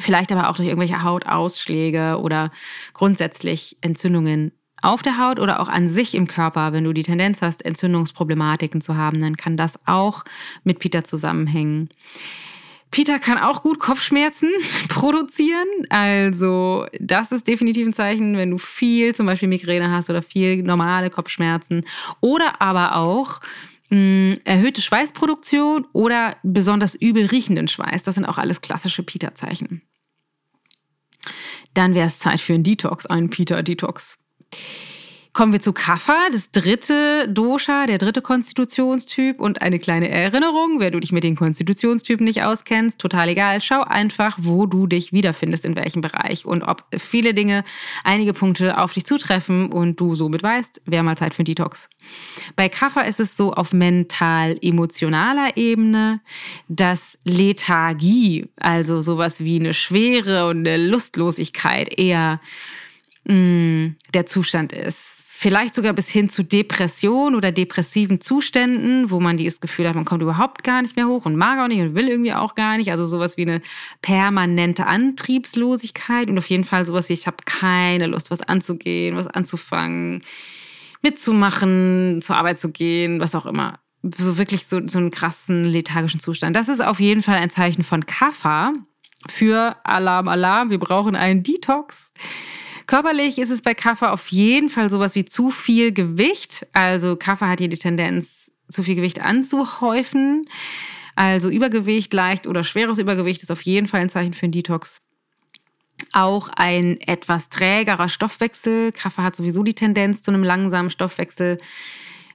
Vielleicht 0.00 0.30
aber 0.32 0.48
auch 0.48 0.56
durch 0.56 0.68
irgendwelche 0.68 1.02
Hautausschläge 1.02 2.20
oder 2.22 2.52
grundsätzlich 2.94 3.76
Entzündungen 3.80 4.52
auf 4.80 5.02
der 5.02 5.18
Haut 5.18 5.40
oder 5.40 5.60
auch 5.60 5.68
an 5.68 5.88
sich 5.90 6.14
im 6.14 6.28
Körper, 6.28 6.72
wenn 6.72 6.84
du 6.84 6.92
die 6.92 7.02
Tendenz 7.02 7.42
hast, 7.42 7.64
Entzündungsproblematiken 7.64 8.80
zu 8.80 8.96
haben, 8.96 9.20
dann 9.20 9.36
kann 9.36 9.56
das 9.56 9.78
auch 9.86 10.24
mit 10.62 10.78
Peter 10.78 11.02
zusammenhängen. 11.02 11.88
Peter 12.90 13.18
kann 13.18 13.38
auch 13.38 13.62
gut 13.62 13.78
Kopfschmerzen 13.78 14.50
produzieren. 14.88 15.66
Also 15.90 16.86
das 16.98 17.32
ist 17.32 17.46
definitiv 17.46 17.86
ein 17.86 17.92
Zeichen, 17.92 18.36
wenn 18.36 18.50
du 18.50 18.58
viel 18.58 19.14
zum 19.14 19.26
Beispiel 19.26 19.48
Migräne 19.48 19.90
hast 19.92 20.10
oder 20.10 20.22
viel 20.22 20.62
normale 20.62 21.10
Kopfschmerzen. 21.10 21.84
Oder 22.20 22.60
aber 22.60 22.96
auch 22.96 23.40
mh, 23.90 23.96
hm, 23.96 24.38
erhöhte 24.44 24.80
Schweißproduktion 24.80 25.86
oder 25.92 26.36
besonders 26.42 26.94
übel 26.94 27.26
riechenden 27.26 27.68
Schweiß. 27.68 28.02
Das 28.02 28.14
sind 28.14 28.24
auch 28.24 28.38
alles 28.38 28.60
klassische 28.60 29.02
Peter-Zeichen. 29.02 29.82
Dann 31.74 31.94
wäre 31.94 32.08
es 32.08 32.18
Zeit 32.18 32.40
für 32.40 32.54
einen 32.54 32.64
Detox, 32.64 33.06
einen 33.06 33.30
Peter-Detox. 33.30 34.18
Kommen 35.34 35.52
wir 35.52 35.60
zu 35.60 35.72
Kapha, 35.72 36.16
das 36.32 36.50
dritte 36.50 37.28
Dosha, 37.28 37.86
der 37.86 37.98
dritte 37.98 38.22
Konstitutionstyp 38.22 39.40
und 39.40 39.62
eine 39.62 39.78
kleine 39.78 40.08
Erinnerung, 40.08 40.80
wer 40.80 40.90
du 40.90 40.98
dich 40.98 41.12
mit 41.12 41.22
den 41.22 41.36
Konstitutionstypen 41.36 42.24
nicht 42.24 42.42
auskennst, 42.42 42.98
total 42.98 43.28
egal, 43.28 43.60
schau 43.60 43.82
einfach, 43.82 44.38
wo 44.40 44.66
du 44.66 44.86
dich 44.86 45.12
wiederfindest, 45.12 45.64
in 45.64 45.76
welchem 45.76 46.00
Bereich 46.00 46.44
und 46.46 46.62
ob 46.62 46.84
viele 46.96 47.34
Dinge, 47.34 47.62
einige 48.04 48.32
Punkte 48.32 48.78
auf 48.78 48.94
dich 48.94 49.04
zutreffen 49.04 49.70
und 49.70 50.00
du 50.00 50.14
somit 50.14 50.42
weißt, 50.42 50.82
wäre 50.86 51.04
mal 51.04 51.16
Zeit 51.16 51.34
für 51.34 51.40
einen 51.40 51.46
Detox. 51.46 51.88
Bei 52.56 52.68
Kapha 52.68 53.02
ist 53.02 53.20
es 53.20 53.36
so 53.36 53.52
auf 53.52 53.72
mental-emotionaler 53.72 55.56
Ebene, 55.56 56.20
dass 56.68 57.18
Lethargie, 57.24 58.48
also 58.56 59.02
sowas 59.02 59.40
wie 59.40 59.60
eine 59.60 59.74
Schwere 59.74 60.48
und 60.48 60.66
eine 60.66 60.78
Lustlosigkeit 60.78 61.96
eher 61.96 62.40
mm, 63.24 63.88
der 64.14 64.26
Zustand 64.26 64.72
ist 64.72 65.17
vielleicht 65.40 65.76
sogar 65.76 65.92
bis 65.92 66.08
hin 66.08 66.28
zu 66.28 66.42
Depression 66.42 67.36
oder 67.36 67.52
depressiven 67.52 68.20
Zuständen, 68.20 69.08
wo 69.08 69.20
man 69.20 69.36
das 69.36 69.60
Gefühl 69.60 69.88
hat, 69.88 69.94
man 69.94 70.04
kommt 70.04 70.20
überhaupt 70.20 70.64
gar 70.64 70.82
nicht 70.82 70.96
mehr 70.96 71.06
hoch 71.06 71.26
und 71.26 71.36
mag 71.36 71.60
auch 71.60 71.68
nicht 71.68 71.80
und 71.80 71.94
will 71.94 72.08
irgendwie 72.08 72.32
auch 72.32 72.56
gar 72.56 72.76
nicht. 72.76 72.90
Also 72.90 73.06
sowas 73.06 73.36
wie 73.36 73.42
eine 73.42 73.62
permanente 74.02 74.86
Antriebslosigkeit 74.86 76.28
und 76.28 76.38
auf 76.38 76.50
jeden 76.50 76.64
Fall 76.64 76.84
sowas 76.86 77.08
wie, 77.08 77.12
ich 77.12 77.28
habe 77.28 77.36
keine 77.44 78.08
Lust, 78.08 78.32
was 78.32 78.40
anzugehen, 78.40 79.14
was 79.14 79.28
anzufangen, 79.28 80.24
mitzumachen, 81.02 82.20
zur 82.20 82.34
Arbeit 82.34 82.58
zu 82.58 82.72
gehen, 82.72 83.20
was 83.20 83.36
auch 83.36 83.46
immer. 83.46 83.78
So 84.02 84.38
wirklich 84.38 84.66
so, 84.66 84.80
so 84.88 84.98
einen 84.98 85.12
krassen 85.12 85.66
lethargischen 85.66 86.18
Zustand. 86.18 86.56
Das 86.56 86.68
ist 86.68 86.80
auf 86.80 86.98
jeden 86.98 87.22
Fall 87.22 87.36
ein 87.36 87.50
Zeichen 87.50 87.84
von 87.84 88.06
Kaffa 88.06 88.72
für 89.28 89.76
Alarm, 89.84 90.26
Alarm. 90.26 90.70
Wir 90.70 90.80
brauchen 90.80 91.14
einen 91.14 91.44
Detox. 91.44 92.12
Körperlich 92.88 93.38
ist 93.38 93.50
es 93.50 93.60
bei 93.60 93.74
Kaffer 93.74 94.14
auf 94.14 94.28
jeden 94.28 94.70
Fall 94.70 94.88
sowas 94.88 95.14
wie 95.14 95.26
zu 95.26 95.50
viel 95.50 95.92
Gewicht. 95.92 96.66
Also 96.72 97.16
Kaffer 97.16 97.46
hat 97.46 97.58
hier 97.58 97.68
die 97.68 97.76
Tendenz, 97.76 98.50
zu 98.70 98.82
viel 98.82 98.94
Gewicht 98.94 99.20
anzuhäufen. 99.20 100.46
Also 101.14 101.50
Übergewicht, 101.50 102.14
leicht 102.14 102.46
oder 102.46 102.64
schweres 102.64 102.96
Übergewicht 102.96 103.42
ist 103.42 103.50
auf 103.50 103.60
jeden 103.60 103.88
Fall 103.88 104.00
ein 104.00 104.08
Zeichen 104.08 104.32
für 104.32 104.44
einen 104.44 104.52
Detox. 104.52 105.02
Auch 106.12 106.48
ein 106.48 106.98
etwas 107.02 107.50
trägerer 107.50 108.08
Stoffwechsel. 108.08 108.92
Kaffer 108.92 109.22
hat 109.22 109.36
sowieso 109.36 109.62
die 109.64 109.74
Tendenz 109.74 110.22
zu 110.22 110.30
einem 110.30 110.42
langsamen 110.42 110.88
Stoffwechsel. 110.90 111.58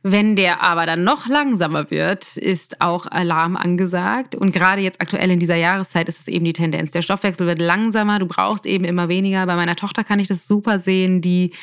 Wenn 0.06 0.36
der 0.36 0.62
aber 0.62 0.86
dann 0.86 1.06
noch 1.06 1.28
langsamer 1.28 1.90
wird, 1.90 2.36
ist 2.36 2.82
auch 2.82 3.08
Alarm 3.10 3.56
angesagt. 3.56 4.36
Und 4.36 4.52
gerade 4.52 4.82
jetzt 4.82 5.00
aktuell 5.00 5.32
in 5.32 5.40
dieser 5.40 5.56
Jahreszeit 5.56 6.10
ist 6.10 6.20
es 6.20 6.28
eben 6.28 6.44
die 6.44 6.52
Tendenz. 6.52 6.92
Der 6.92 7.02
Stoffwechsel 7.02 7.48
wird 7.48 7.60
langsamer, 7.60 8.20
du 8.20 8.26
brauchst 8.26 8.66
eben 8.66 8.84
immer 8.84 9.08
weniger. 9.08 9.46
Bei 9.46 9.56
meiner 9.56 9.78
Tochter 9.78 10.04
kann 10.04 10.20
ich 10.20 10.28
das 10.28 10.46
super 10.46 10.78
sehen, 10.78 11.22
die 11.22 11.54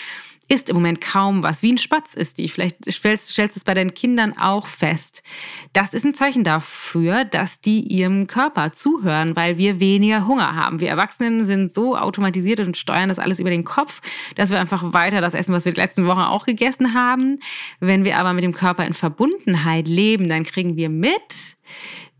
isst 0.51 0.69
im 0.69 0.75
Moment 0.75 1.01
kaum 1.01 1.45
was. 1.45 1.63
Wie 1.63 1.73
ein 1.73 1.79
Spatz 1.79 2.15
ist 2.15 2.39
die. 2.39 2.49
Vielleicht 2.49 2.93
stellst, 2.93 3.31
stellst 3.31 3.55
du 3.55 3.61
es 3.61 3.65
bei 3.65 3.73
deinen 3.73 3.95
Kindern 3.95 4.37
auch 4.37 4.67
fest. 4.67 5.23
Das 5.73 5.95
ist 5.95 6.05
ein 6.05 6.13
Zeichen 6.13 6.43
dafür, 6.43 7.25
dass 7.25 7.61
die 7.61 7.81
ihrem 7.83 8.27
Körper 8.27 8.73
zuhören, 8.73 9.37
weil 9.37 9.59
wir 9.59 9.79
weniger 9.79 10.27
Hunger 10.27 10.57
haben. 10.57 10.81
Wir 10.81 10.89
Erwachsenen 10.89 11.47
sind 11.47 11.73
so 11.73 11.97
automatisiert 11.97 12.59
und 12.59 12.77
steuern 12.77 13.09
das 13.09 13.21
alles 13.21 13.39
über 13.39 13.51
den 13.51 13.65
Kopf, 13.65 14.01
dass 14.35 14.51
wir 14.51 14.59
einfach 14.59 14.93
weiter 14.93 15.21
das 15.21 15.35
essen, 15.35 15.55
was 15.55 15.65
wir 15.65 15.73
die 15.73 15.81
letzten 15.81 16.07
Wochen 16.07 16.19
auch 16.19 16.47
gegessen 16.47 16.95
haben. 16.95 17.39
Wenn 17.79 18.05
wir 18.05 18.19
aber 18.19 18.33
mit 18.33 18.43
dem 18.43 18.53
Körper 18.53 18.85
in 18.85 18.95
Verbundenheit 18.95 19.87
leben, 19.87 20.29
dann 20.29 20.43
kriegen 20.43 20.77
wir 20.77 20.89
mit, 20.89 21.57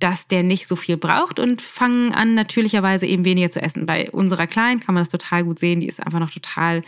dass 0.01 0.27
der 0.27 0.43
nicht 0.43 0.67
so 0.67 0.77
viel 0.77 0.97
braucht 0.97 1.39
und 1.39 1.63
fangen 1.63 2.15
an, 2.15 2.35
natürlicherweise 2.35 3.07
eben 3.07 3.25
weniger 3.25 3.51
zu 3.51 3.63
essen. 3.63 3.87
Bei 3.87 4.11
unserer 4.11 4.47
Kleinen 4.47 4.81
kann 4.81 4.95
man 4.95 5.05
das 5.05 5.11
total 5.11 5.45
gut 5.45 5.59
sehen. 5.59 5.81
Die 5.81 5.89
ist 5.89 6.05
einfach 6.05 6.19
noch 6.19 6.31
total 6.31 6.83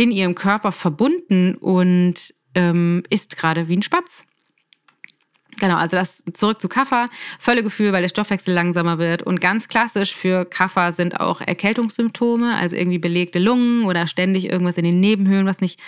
in 0.00 0.10
ihrem 0.10 0.34
Körper 0.34 0.72
verbunden 0.72 1.56
und 1.56 2.32
ähm, 2.54 3.02
isst 3.10 3.36
gerade 3.36 3.68
wie 3.68 3.76
ein 3.76 3.82
Spatz. 3.82 4.24
Genau, 5.58 5.76
also 5.76 5.94
das 5.94 6.24
zurück 6.32 6.58
zu 6.58 6.70
Kaffer, 6.70 7.06
Völlegefühl, 7.38 7.92
weil 7.92 8.00
der 8.00 8.08
Stoffwechsel 8.08 8.54
langsamer 8.54 8.96
wird. 8.96 9.22
Und 9.22 9.42
ganz 9.42 9.68
klassisch 9.68 10.14
für 10.14 10.46
Kaffer 10.46 10.94
sind 10.94 11.20
auch 11.20 11.42
Erkältungssymptome, 11.42 12.56
also 12.56 12.76
irgendwie 12.76 12.98
belegte 12.98 13.38
Lungen 13.38 13.84
oder 13.84 14.06
ständig 14.06 14.46
irgendwas 14.48 14.78
in 14.78 14.84
den 14.84 15.00
Nebenhöhlen, 15.00 15.44
was 15.44 15.60
nicht 15.60 15.78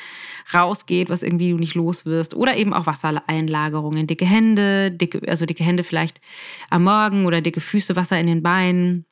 rausgeht, 0.53 1.09
was 1.09 1.23
irgendwie 1.23 1.53
du 1.53 1.57
nicht 1.57 1.75
los 1.75 2.05
wirst. 2.05 2.35
Oder 2.35 2.59
eben 2.59 2.75
auch 2.75 2.85
Wassereinlagerungen, 2.85 4.07
dicke 4.07 4.27
Hände, 4.27 4.91
dicke, 4.91 5.27
also 5.27 5.47
dicke 5.47 5.65
Hände 5.65 5.85
vielleicht 5.85 6.21
am 6.69 6.85
Morgen 6.85 7.25
oder 7.25 7.41
dicke 7.41 7.63
Füße, 7.63 7.97
Wasser 7.97 8.21
in 8.21 8.27
den 8.27 8.43
Beinen 8.43 9.07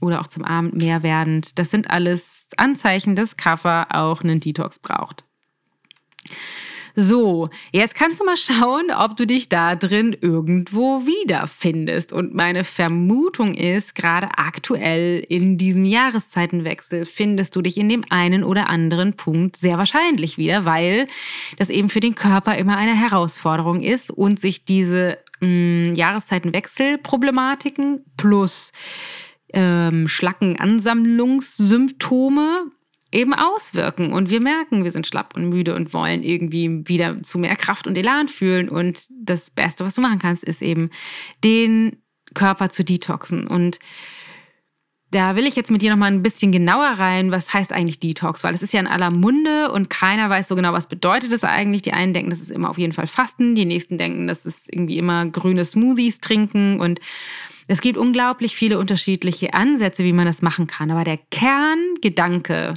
oder 0.00 0.20
auch 0.20 0.26
zum 0.26 0.44
Abend 0.44 0.74
mehr 0.74 1.02
werdend. 1.02 1.58
Das 1.58 1.70
sind 1.70 1.90
alles 1.90 2.48
Anzeichen, 2.56 3.16
dass 3.16 3.36
Kaffer 3.36 3.88
auch 3.90 4.22
einen 4.22 4.40
Detox 4.40 4.78
braucht. 4.78 5.24
So, 6.96 7.48
jetzt 7.72 7.94
kannst 7.94 8.20
du 8.20 8.24
mal 8.24 8.36
schauen, 8.36 8.90
ob 8.90 9.16
du 9.16 9.24
dich 9.26 9.48
da 9.48 9.76
drin 9.76 10.16
irgendwo 10.20 11.06
wiederfindest. 11.06 12.12
Und 12.12 12.34
meine 12.34 12.64
Vermutung 12.64 13.54
ist, 13.54 13.94
gerade 13.94 14.26
aktuell 14.36 15.24
in 15.28 15.56
diesem 15.56 15.84
Jahreszeitenwechsel 15.84 17.04
findest 17.04 17.54
du 17.54 17.62
dich 17.62 17.78
in 17.78 17.88
dem 17.88 18.04
einen 18.10 18.42
oder 18.42 18.68
anderen 18.68 19.14
Punkt 19.14 19.56
sehr 19.56 19.78
wahrscheinlich 19.78 20.36
wieder, 20.36 20.64
weil 20.64 21.06
das 21.58 21.70
eben 21.70 21.88
für 21.88 22.00
den 22.00 22.16
Körper 22.16 22.56
immer 22.56 22.76
eine 22.76 22.94
Herausforderung 22.94 23.80
ist 23.80 24.10
und 24.10 24.40
sich 24.40 24.64
diese 24.64 25.18
mh, 25.40 25.46
hm, 25.46 25.94
Jahreszeitenwechselproblematiken 25.94 28.04
plus 28.16 28.72
ähm, 29.52 30.08
Schlackenansammlungssymptome 30.08 32.70
eben 33.12 33.34
auswirken. 33.34 34.12
Und 34.12 34.30
wir 34.30 34.40
merken, 34.40 34.84
wir 34.84 34.92
sind 34.92 35.06
schlapp 35.06 35.34
und 35.36 35.48
müde 35.48 35.74
und 35.74 35.92
wollen 35.92 36.22
irgendwie 36.22 36.88
wieder 36.88 37.22
zu 37.22 37.38
mehr 37.38 37.56
Kraft 37.56 37.86
und 37.86 37.98
Elan 37.98 38.28
fühlen. 38.28 38.68
Und 38.68 39.06
das 39.10 39.50
Beste, 39.50 39.84
was 39.84 39.94
du 39.94 40.00
machen 40.00 40.18
kannst, 40.18 40.44
ist 40.44 40.62
eben 40.62 40.90
den 41.42 41.96
Körper 42.34 42.70
zu 42.70 42.84
detoxen. 42.84 43.46
Und 43.46 43.78
da 45.10 45.34
will 45.34 45.46
ich 45.46 45.56
jetzt 45.56 45.72
mit 45.72 45.82
dir 45.82 45.90
nochmal 45.90 46.12
ein 46.12 46.22
bisschen 46.22 46.52
genauer 46.52 46.86
rein, 46.86 47.32
was 47.32 47.52
heißt 47.52 47.72
eigentlich 47.72 47.98
Detox, 47.98 48.44
weil 48.44 48.54
es 48.54 48.62
ist 48.62 48.72
ja 48.72 48.78
in 48.78 48.86
aller 48.86 49.10
Munde 49.10 49.72
und 49.72 49.90
keiner 49.90 50.30
weiß 50.30 50.46
so 50.46 50.54
genau, 50.54 50.72
was 50.72 50.86
bedeutet 50.86 51.32
es 51.32 51.42
eigentlich. 51.42 51.82
Die 51.82 51.92
einen 51.92 52.14
denken, 52.14 52.30
das 52.30 52.40
ist 52.40 52.52
immer 52.52 52.70
auf 52.70 52.78
jeden 52.78 52.92
Fall 52.92 53.08
Fasten, 53.08 53.56
die 53.56 53.64
nächsten 53.64 53.98
denken, 53.98 54.28
das 54.28 54.46
ist 54.46 54.72
irgendwie 54.72 54.98
immer 54.98 55.26
grüne 55.26 55.64
Smoothies 55.64 56.20
trinken 56.20 56.78
und 56.78 57.00
es 57.70 57.80
gibt 57.80 57.96
unglaublich 57.98 58.56
viele 58.56 58.80
unterschiedliche 58.80 59.54
Ansätze, 59.54 60.02
wie 60.02 60.12
man 60.12 60.26
das 60.26 60.42
machen 60.42 60.66
kann. 60.66 60.90
Aber 60.90 61.04
der 61.04 61.18
Kerngedanke, 61.30 62.74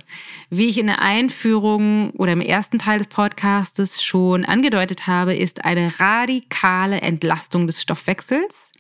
wie 0.52 0.68
ich 0.68 0.78
in 0.78 0.86
der 0.86 1.02
Einführung 1.02 2.12
oder 2.12 2.34
im 2.34 2.42
ersten 2.42 2.78
Teil 2.78 3.00
des 3.00 3.08
Podcastes 3.08 4.04
schon 4.04 4.46
angedeutet 4.46 5.08
habe, 5.08 5.34
ist 5.34 5.66
eine 5.66 6.00
radikale 6.00 7.02
Entlastung 7.02 7.66
des 7.66 7.82
Stoffwechsels 7.82 8.72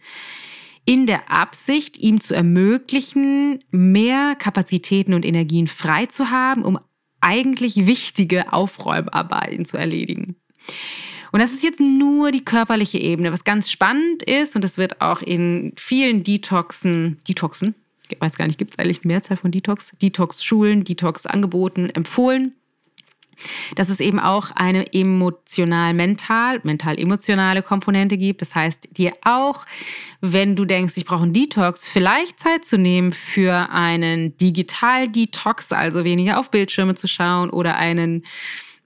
in 0.86 1.08
der 1.08 1.32
Absicht, 1.32 1.97
ihm 1.97 2.21
zu 2.21 2.36
ermöglichen, 2.36 3.63
mehr 3.71 4.36
Kapazitäten 4.36 5.15
und 5.15 5.26
Energien 5.26 5.65
frei 5.65 6.06
zu 6.06 6.30
haben, 6.30 6.63
um 6.63 6.78
eigentlich 7.21 7.88
wichtige 7.88 8.54
Aufräumarbeiten 8.54 9.65
zu 9.65 9.78
erledigen. 9.78 10.36
Und 11.34 11.39
das 11.39 11.52
ist 11.52 11.63
jetzt 11.63 11.80
nur 11.80 12.30
die 12.30 12.46
körperliche 12.46 13.00
Ebene, 13.00 13.34
was 13.34 13.43
ganz 13.43 13.72
spannend 13.72 14.22
ist 14.22 14.56
und 14.56 14.63
das 14.63 14.78
wird 14.78 15.02
auch 15.02 15.24
in 15.24 15.74
vielen 15.76 16.24
Detoxen, 16.24 17.17
Detoxen, 17.28 17.74
ich 18.08 18.22
weiß 18.22 18.38
gar 18.38 18.46
nicht, 18.46 18.60
gibt 18.60 18.72
es 18.72 18.78
eigentlich 18.78 19.00
eine 19.04 19.13
Mehrzahl 19.13 19.38
von 19.38 19.50
Detox, 19.50 19.93
Detox-Schulen, 20.00 20.84
Detox-Angeboten 20.84 21.89
empfohlen, 21.89 22.54
dass 23.76 23.89
es 23.89 24.00
eben 24.00 24.19
auch 24.19 24.52
eine 24.52 24.93
emotional-mental, 24.93 26.62
mental-emotionale 26.62 27.63
Komponente 27.63 28.19
gibt. 28.19 28.43
Das 28.43 28.54
heißt, 28.54 28.89
dir 28.91 29.13
auch, 29.24 29.65
wenn 30.22 30.56
du 30.56 30.65
denkst, 30.65 30.93
ich 30.98 31.06
brauche 31.06 31.24
einen 31.24 31.34
Detox, 31.34 31.89
vielleicht 31.89 32.39
Zeit 32.39 32.63
zu 32.63 32.78
nehmen 32.78 33.12
für 33.12 33.72
einen 33.72 34.38
Digital-Detox, 34.38 35.72
also 35.72 36.04
weniger 36.04 36.39
auf 36.39 36.52
Bildschirme 36.52 36.93
zu 36.93 37.08
schauen 37.08 37.50
oder 37.50 37.76
einen 37.76 38.24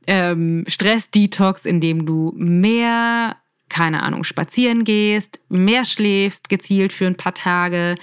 ähm, 0.08 0.64
Stress-Detox, 0.68 1.66
in 1.66 1.82
dem 1.82 2.06
du 2.06 2.34
mehr, 2.36 3.36
keine 3.70 4.02
Ahnung, 4.02 4.24
spazieren 4.24 4.86
gehst, 4.86 5.40
mehr 5.50 5.84
schläfst, 5.84 6.50
gezielt 6.50 6.94
für 6.94 7.06
ein 7.06 7.18
paar 7.18 7.34
Tage, 7.34 7.96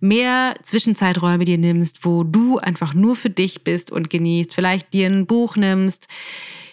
mehr 0.00 0.54
Zwischenzeiträume 0.62 1.44
dir 1.44 1.58
nimmst, 1.58 2.04
wo 2.04 2.24
du 2.24 2.58
einfach 2.58 2.92
nur 2.92 3.14
für 3.14 3.30
dich 3.30 3.62
bist 3.62 3.92
und 3.92 4.10
genießt, 4.10 4.54
vielleicht 4.54 4.92
dir 4.92 5.06
ein 5.06 5.26
Buch 5.26 5.56
nimmst, 5.56 6.08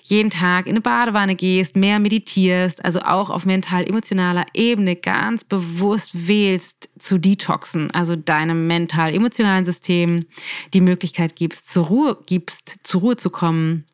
jeden 0.01 0.31
Tag 0.31 0.65
in 0.65 0.71
eine 0.71 0.81
Badewanne 0.81 1.35
gehst, 1.35 1.75
mehr 1.75 1.99
meditierst, 1.99 2.83
also 2.83 3.01
auch 3.01 3.29
auf 3.29 3.45
mental-emotionaler 3.45 4.47
Ebene 4.55 4.95
ganz 4.95 5.43
bewusst 5.43 6.27
wählst 6.27 6.89
zu 6.97 7.19
detoxen, 7.19 7.91
also 7.91 8.15
deinem 8.15 8.65
mental-emotionalen 8.65 9.65
System 9.65 10.21
die 10.73 10.81
Möglichkeit 10.81 11.35
gibst, 11.35 11.71
zur 11.71 11.85
Ruhe, 11.85 12.17
gibst, 12.25 12.77
zur 12.81 13.01
Ruhe 13.01 13.17
zu 13.17 13.29
kommen 13.29 13.85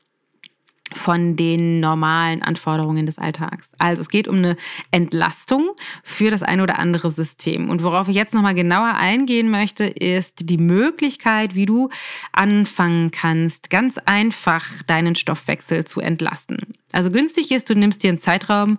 von 0.93 1.35
den 1.35 1.79
normalen 1.79 2.43
Anforderungen 2.43 3.05
des 3.05 3.17
Alltags. 3.17 3.71
Also 3.79 4.01
es 4.03 4.09
geht 4.09 4.27
um 4.27 4.35
eine 4.35 4.55
Entlastung 4.91 5.71
für 6.03 6.29
das 6.29 6.43
eine 6.43 6.61
oder 6.61 6.77
andere 6.77 7.09
System. 7.09 7.69
Und 7.69 7.83
worauf 7.83 8.07
ich 8.07 8.15
jetzt 8.15 8.35
nochmal 8.35 8.53
genauer 8.53 8.93
eingehen 8.93 9.49
möchte, 9.49 9.85
ist 9.85 10.49
die 10.49 10.57
Möglichkeit, 10.57 11.55
wie 11.55 11.65
du 11.65 11.89
anfangen 12.31 13.09
kannst, 13.09 13.71
ganz 13.71 13.97
einfach 14.05 14.83
deinen 14.83 15.15
Stoffwechsel 15.15 15.85
zu 15.85 16.01
entlasten. 16.01 16.75
Also 16.91 17.09
günstig 17.09 17.51
ist, 17.51 17.69
du 17.69 17.75
nimmst 17.75 18.03
dir 18.03 18.09
einen 18.09 18.19
Zeitraum, 18.19 18.77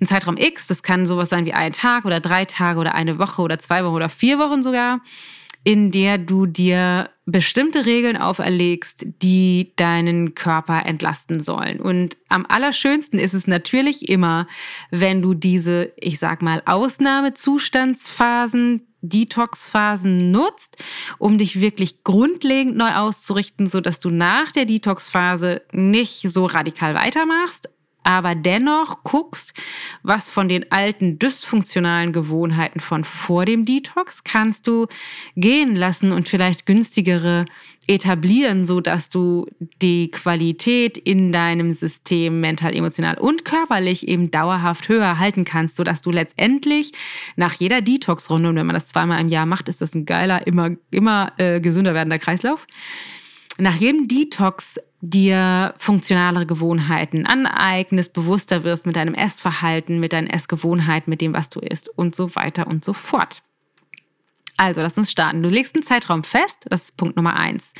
einen 0.00 0.08
Zeitraum 0.08 0.36
X, 0.36 0.68
das 0.68 0.84
kann 0.84 1.04
sowas 1.04 1.30
sein 1.30 1.46
wie 1.46 1.52
ein 1.52 1.72
Tag 1.72 2.04
oder 2.04 2.20
drei 2.20 2.44
Tage 2.44 2.78
oder 2.78 2.94
eine 2.94 3.18
Woche 3.18 3.42
oder 3.42 3.58
zwei 3.58 3.84
Wochen 3.84 3.94
oder 3.94 4.08
vier 4.08 4.38
Wochen 4.38 4.62
sogar 4.62 5.00
in 5.64 5.90
der 5.90 6.18
du 6.18 6.46
dir 6.46 7.10
bestimmte 7.26 7.86
Regeln 7.86 8.18
auferlegst, 8.18 9.06
die 9.22 9.72
deinen 9.76 10.34
Körper 10.34 10.84
entlasten 10.84 11.40
sollen. 11.40 11.80
Und 11.80 12.18
am 12.28 12.44
allerschönsten 12.46 13.18
ist 13.18 13.32
es 13.32 13.46
natürlich 13.46 14.10
immer, 14.10 14.46
wenn 14.90 15.22
du 15.22 15.32
diese, 15.34 15.92
ich 15.96 16.18
sag 16.18 16.42
mal, 16.42 16.60
Ausnahmezustandsphasen, 16.66 18.88
Detox-Phasen 19.00 20.30
nutzt, 20.30 20.76
um 21.18 21.38
dich 21.38 21.60
wirklich 21.60 22.04
grundlegend 22.04 22.76
neu 22.76 22.94
auszurichten, 22.94 23.66
sodass 23.66 23.98
du 24.00 24.10
nach 24.10 24.52
der 24.52 24.64
Detox-Phase 24.64 25.62
nicht 25.72 26.30
so 26.30 26.46
radikal 26.46 26.94
weitermachst, 26.94 27.68
aber 28.04 28.34
dennoch 28.34 29.02
guckst, 29.02 29.54
was 30.02 30.30
von 30.30 30.48
den 30.48 30.70
alten 30.70 31.18
dysfunktionalen 31.18 32.12
Gewohnheiten 32.12 32.80
von 32.80 33.04
vor 33.04 33.44
dem 33.44 33.64
Detox 33.64 34.22
kannst 34.22 34.66
du 34.66 34.86
gehen 35.34 35.74
lassen 35.74 36.12
und 36.12 36.28
vielleicht 36.28 36.66
günstigere 36.66 37.46
etablieren, 37.86 38.64
so 38.64 38.80
dass 38.80 39.08
du 39.08 39.46
die 39.82 40.10
Qualität 40.10 40.96
in 40.96 41.32
deinem 41.32 41.72
System 41.72 42.40
mental, 42.40 42.74
emotional 42.74 43.18
und 43.18 43.44
körperlich 43.44 44.08
eben 44.08 44.30
dauerhaft 44.30 44.88
höher 44.88 45.18
halten 45.18 45.44
kannst, 45.44 45.76
so 45.76 45.84
dass 45.84 46.00
du 46.00 46.10
letztendlich 46.10 46.92
nach 47.36 47.54
jeder 47.54 47.80
Detox-Runde 47.80 48.48
und 48.48 48.56
wenn 48.56 48.66
man 48.66 48.74
das 48.74 48.88
zweimal 48.88 49.20
im 49.20 49.28
Jahr 49.28 49.46
macht, 49.46 49.68
ist 49.68 49.80
das 49.80 49.94
ein 49.94 50.06
geiler, 50.06 50.46
immer 50.46 50.70
immer 50.90 51.32
äh, 51.38 51.60
gesünder 51.60 51.94
werdender 51.94 52.18
Kreislauf 52.18 52.66
nach 53.58 53.76
jedem 53.76 54.08
Detox 54.08 54.80
dir 55.10 55.74
funktionalere 55.78 56.46
Gewohnheiten 56.46 57.26
aneignest, 57.26 58.12
bewusster 58.12 58.64
wirst 58.64 58.86
mit 58.86 58.96
deinem 58.96 59.14
Essverhalten, 59.14 60.00
mit 60.00 60.12
deinen 60.12 60.28
Essgewohnheiten, 60.28 61.10
mit 61.10 61.20
dem, 61.20 61.34
was 61.34 61.50
du 61.50 61.60
isst 61.60 61.88
und 61.88 62.14
so 62.14 62.34
weiter 62.34 62.66
und 62.66 62.84
so 62.84 62.92
fort. 62.92 63.42
Also, 64.56 64.80
lass 64.82 64.96
uns 64.96 65.10
starten. 65.10 65.42
Du 65.42 65.48
legst 65.48 65.74
einen 65.74 65.82
Zeitraum 65.82 66.22
fest, 66.22 66.66
das 66.68 66.84
ist 66.84 66.96
Punkt 66.96 67.16
Nummer 67.16 67.36
eins. 67.36 67.72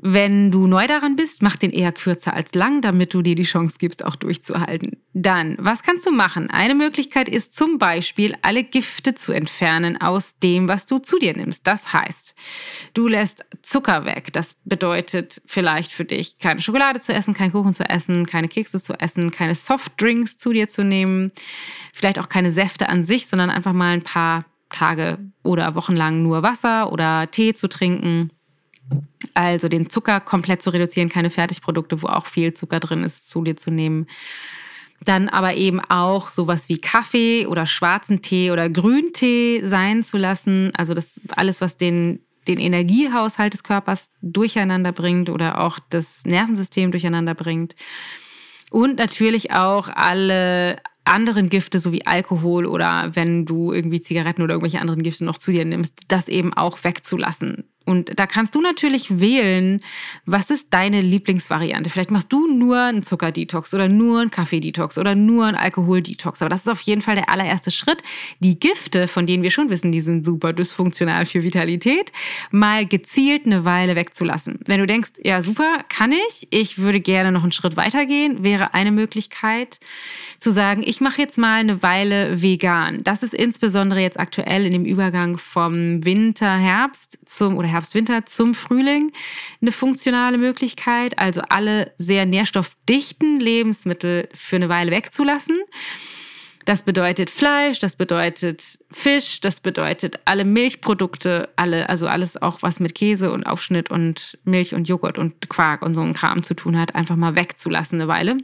Wenn 0.00 0.52
du 0.52 0.68
neu 0.68 0.86
daran 0.86 1.16
bist, 1.16 1.42
mach 1.42 1.56
den 1.56 1.72
eher 1.72 1.90
kürzer 1.90 2.32
als 2.32 2.54
lang, 2.54 2.80
damit 2.82 3.14
du 3.14 3.20
dir 3.20 3.34
die 3.34 3.42
Chance 3.42 3.76
gibst, 3.80 4.04
auch 4.04 4.14
durchzuhalten. 4.14 4.96
Dann, 5.12 5.56
was 5.58 5.82
kannst 5.82 6.06
du 6.06 6.12
machen? 6.12 6.50
Eine 6.50 6.76
Möglichkeit 6.76 7.28
ist 7.28 7.52
zum 7.52 7.78
Beispiel, 7.78 8.36
alle 8.42 8.62
Gifte 8.62 9.16
zu 9.16 9.32
entfernen 9.32 10.00
aus 10.00 10.38
dem, 10.38 10.68
was 10.68 10.86
du 10.86 11.00
zu 11.00 11.18
dir 11.18 11.36
nimmst. 11.36 11.66
Das 11.66 11.92
heißt, 11.92 12.36
du 12.94 13.08
lässt 13.08 13.44
Zucker 13.62 14.04
weg. 14.04 14.32
Das 14.32 14.54
bedeutet 14.64 15.42
vielleicht 15.46 15.92
für 15.92 16.04
dich, 16.04 16.38
keine 16.38 16.60
Schokolade 16.60 17.00
zu 17.00 17.12
essen, 17.12 17.34
keinen 17.34 17.50
Kuchen 17.50 17.74
zu 17.74 17.82
essen, 17.82 18.24
keine 18.24 18.46
Kekse 18.46 18.80
zu 18.80 18.92
essen, 19.00 19.32
keine 19.32 19.56
Softdrinks 19.56 20.38
zu 20.38 20.52
dir 20.52 20.68
zu 20.68 20.84
nehmen, 20.84 21.32
vielleicht 21.92 22.20
auch 22.20 22.28
keine 22.28 22.52
Säfte 22.52 22.88
an 22.88 23.02
sich, 23.02 23.26
sondern 23.26 23.50
einfach 23.50 23.72
mal 23.72 23.94
ein 23.94 24.02
paar 24.02 24.44
Tage 24.70 25.18
oder 25.42 25.74
Wochen 25.74 25.96
lang 25.96 26.22
nur 26.22 26.44
Wasser 26.44 26.92
oder 26.92 27.28
Tee 27.32 27.54
zu 27.54 27.68
trinken 27.68 28.30
also 29.34 29.68
den 29.68 29.90
Zucker 29.90 30.20
komplett 30.20 30.62
zu 30.62 30.70
reduzieren, 30.70 31.08
keine 31.08 31.30
Fertigprodukte, 31.30 32.02
wo 32.02 32.06
auch 32.06 32.26
viel 32.26 32.54
Zucker 32.54 32.80
drin 32.80 33.04
ist, 33.04 33.28
zu 33.28 33.42
dir 33.42 33.56
zu 33.56 33.70
nehmen. 33.70 34.06
dann 35.04 35.28
aber 35.28 35.54
eben 35.54 35.80
auch 35.80 36.28
sowas 36.28 36.68
wie 36.68 36.78
Kaffee 36.78 37.46
oder 37.46 37.66
schwarzen 37.66 38.20
Tee 38.20 38.50
oder 38.50 38.68
Grüntee 38.68 39.62
sein 39.64 40.02
zu 40.02 40.16
lassen. 40.16 40.72
Also 40.76 40.92
das 40.92 41.20
alles, 41.36 41.60
was 41.60 41.76
den, 41.76 42.18
den 42.48 42.58
Energiehaushalt 42.58 43.54
des 43.54 43.62
Körpers 43.62 44.10
durcheinander 44.22 44.90
bringt 44.90 45.30
oder 45.30 45.60
auch 45.60 45.78
das 45.90 46.24
Nervensystem 46.24 46.90
durcheinander 46.90 47.34
bringt. 47.34 47.76
Und 48.70 48.98
natürlich 48.98 49.52
auch 49.52 49.88
alle 49.88 50.78
anderen 51.04 51.48
Gifte, 51.48 51.78
so 51.78 51.92
wie 51.92 52.06
Alkohol 52.06 52.66
oder 52.66 53.10
wenn 53.14 53.46
du 53.46 53.72
irgendwie 53.72 54.00
Zigaretten 54.00 54.42
oder 54.42 54.54
irgendwelche 54.54 54.80
anderen 54.80 55.02
Gifte 55.02 55.24
noch 55.24 55.38
zu 55.38 55.52
dir 55.52 55.64
nimmst, 55.64 56.02
das 56.08 56.28
eben 56.28 56.52
auch 56.52 56.82
wegzulassen. 56.82 57.64
Und 57.88 58.18
da 58.18 58.26
kannst 58.26 58.54
du 58.54 58.60
natürlich 58.60 59.18
wählen, 59.18 59.80
was 60.26 60.50
ist 60.50 60.66
deine 60.70 61.00
Lieblingsvariante. 61.00 61.88
Vielleicht 61.88 62.10
machst 62.10 62.30
du 62.30 62.46
nur 62.46 62.78
einen 62.78 63.02
Zuckerdetox 63.02 63.72
oder 63.72 63.88
nur 63.88 64.20
einen 64.20 64.30
Kaffeedetox 64.30 64.98
oder 64.98 65.14
nur 65.14 65.46
einen 65.46 65.56
Alkoholdetox. 65.56 66.42
Aber 66.42 66.50
das 66.50 66.60
ist 66.60 66.68
auf 66.68 66.82
jeden 66.82 67.00
Fall 67.00 67.14
der 67.14 67.30
allererste 67.30 67.70
Schritt, 67.70 68.02
die 68.40 68.60
Gifte, 68.60 69.08
von 69.08 69.26
denen 69.26 69.42
wir 69.42 69.50
schon 69.50 69.70
wissen, 69.70 69.90
die 69.90 70.02
sind 70.02 70.22
super 70.22 70.52
dysfunktional 70.52 71.24
für 71.24 71.42
Vitalität, 71.42 72.12
mal 72.50 72.84
gezielt 72.84 73.46
eine 73.46 73.64
Weile 73.64 73.96
wegzulassen. 73.96 74.58
Wenn 74.66 74.80
du 74.80 74.86
denkst, 74.86 75.12
ja 75.24 75.40
super, 75.40 75.78
kann 75.88 76.12
ich, 76.12 76.46
ich 76.50 76.76
würde 76.76 77.00
gerne 77.00 77.32
noch 77.32 77.42
einen 77.42 77.52
Schritt 77.52 77.78
weitergehen, 77.78 78.44
wäre 78.44 78.74
eine 78.74 78.92
Möglichkeit 78.92 79.80
zu 80.38 80.52
sagen, 80.52 80.82
ich 80.84 81.00
mache 81.00 81.22
jetzt 81.22 81.38
mal 81.38 81.60
eine 81.60 81.82
Weile 81.82 82.42
vegan. 82.42 83.02
Das 83.02 83.22
ist 83.22 83.32
insbesondere 83.32 84.00
jetzt 84.00 84.20
aktuell 84.20 84.66
in 84.66 84.72
dem 84.72 84.84
Übergang 84.84 85.38
vom 85.38 86.04
Winter, 86.04 86.54
Herbst 86.58 87.18
zum 87.24 87.56
oder 87.56 87.66
Herbst 87.66 87.77
Herbst, 87.78 87.94
Winter 87.94 88.26
zum 88.26 88.54
Frühling 88.54 89.12
eine 89.62 89.70
funktionale 89.70 90.36
Möglichkeit, 90.36 91.16
also 91.16 91.42
alle 91.48 91.92
sehr 91.96 92.26
nährstoffdichten 92.26 93.38
Lebensmittel 93.38 94.28
für 94.34 94.56
eine 94.56 94.68
Weile 94.68 94.90
wegzulassen. 94.90 95.56
Das 96.64 96.82
bedeutet 96.82 97.30
Fleisch, 97.30 97.78
das 97.78 97.94
bedeutet 97.94 98.80
Fisch, 98.90 99.40
das 99.40 99.60
bedeutet 99.60 100.18
alle 100.24 100.44
Milchprodukte, 100.44 101.48
alle, 101.54 101.88
also 101.88 102.08
alles 102.08 102.42
auch, 102.42 102.62
was 102.62 102.80
mit 102.80 102.96
Käse 102.96 103.30
und 103.30 103.44
Aufschnitt 103.44 103.90
und 103.92 104.38
Milch 104.42 104.74
und 104.74 104.88
Joghurt 104.88 105.16
und 105.16 105.48
Quark 105.48 105.82
und 105.82 105.94
so 105.94 106.00
einem 106.00 106.14
Kram 106.14 106.42
zu 106.42 106.54
tun 106.54 106.78
hat, 106.78 106.96
einfach 106.96 107.16
mal 107.16 107.36
wegzulassen 107.36 108.00
eine 108.00 108.08
Weile. 108.08 108.38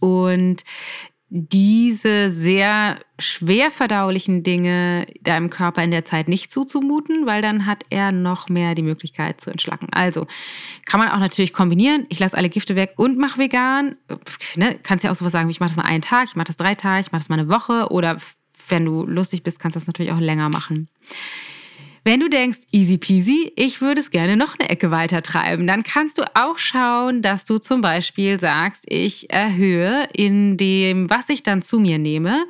Und 0.00 0.64
diese 1.36 2.30
sehr 2.30 3.00
schwer 3.18 3.72
verdaulichen 3.72 4.44
Dinge 4.44 5.04
deinem 5.20 5.50
Körper 5.50 5.82
in 5.82 5.90
der 5.90 6.04
Zeit 6.04 6.28
nicht 6.28 6.52
zuzumuten, 6.52 7.26
weil 7.26 7.42
dann 7.42 7.66
hat 7.66 7.82
er 7.90 8.12
noch 8.12 8.48
mehr 8.48 8.76
die 8.76 8.82
Möglichkeit 8.82 9.40
zu 9.40 9.50
entschlacken. 9.50 9.88
Also 9.90 10.28
kann 10.84 11.00
man 11.00 11.08
auch 11.08 11.18
natürlich 11.18 11.52
kombinieren. 11.52 12.06
Ich 12.08 12.20
lasse 12.20 12.36
alle 12.36 12.48
Gifte 12.48 12.76
weg 12.76 12.92
und 12.98 13.18
mache 13.18 13.40
vegan. 13.40 13.96
Ne, 14.54 14.78
kannst 14.84 15.04
ja 15.04 15.10
auch 15.10 15.16
sowas 15.16 15.32
sagen, 15.32 15.50
ich 15.50 15.58
mache 15.58 15.70
das 15.70 15.76
mal 15.76 15.82
einen 15.82 16.02
Tag, 16.02 16.28
ich 16.28 16.36
mache 16.36 16.46
das 16.46 16.56
drei 16.56 16.76
Tage, 16.76 17.00
ich 17.00 17.10
mache 17.10 17.22
das 17.22 17.28
mal 17.28 17.40
eine 17.40 17.48
Woche 17.48 17.88
oder 17.90 18.18
wenn 18.68 18.84
du 18.84 19.04
lustig 19.04 19.42
bist, 19.42 19.58
kannst 19.58 19.74
du 19.74 19.80
das 19.80 19.88
natürlich 19.88 20.12
auch 20.12 20.20
länger 20.20 20.50
machen. 20.50 20.88
Wenn 22.06 22.20
du 22.20 22.28
denkst, 22.28 22.58
easy 22.70 22.98
peasy, 22.98 23.50
ich 23.56 23.80
würde 23.80 24.02
es 24.02 24.10
gerne 24.10 24.36
noch 24.36 24.58
eine 24.58 24.68
Ecke 24.68 24.90
weiter 24.90 25.22
treiben, 25.22 25.66
dann 25.66 25.82
kannst 25.82 26.18
du 26.18 26.24
auch 26.34 26.58
schauen, 26.58 27.22
dass 27.22 27.46
du 27.46 27.56
zum 27.56 27.80
Beispiel 27.80 28.38
sagst, 28.38 28.84
ich 28.88 29.30
erhöhe 29.30 30.06
in 30.12 30.58
dem, 30.58 31.08
was 31.08 31.30
ich 31.30 31.42
dann 31.42 31.62
zu 31.62 31.80
mir 31.80 31.98
nehme, 31.98 32.44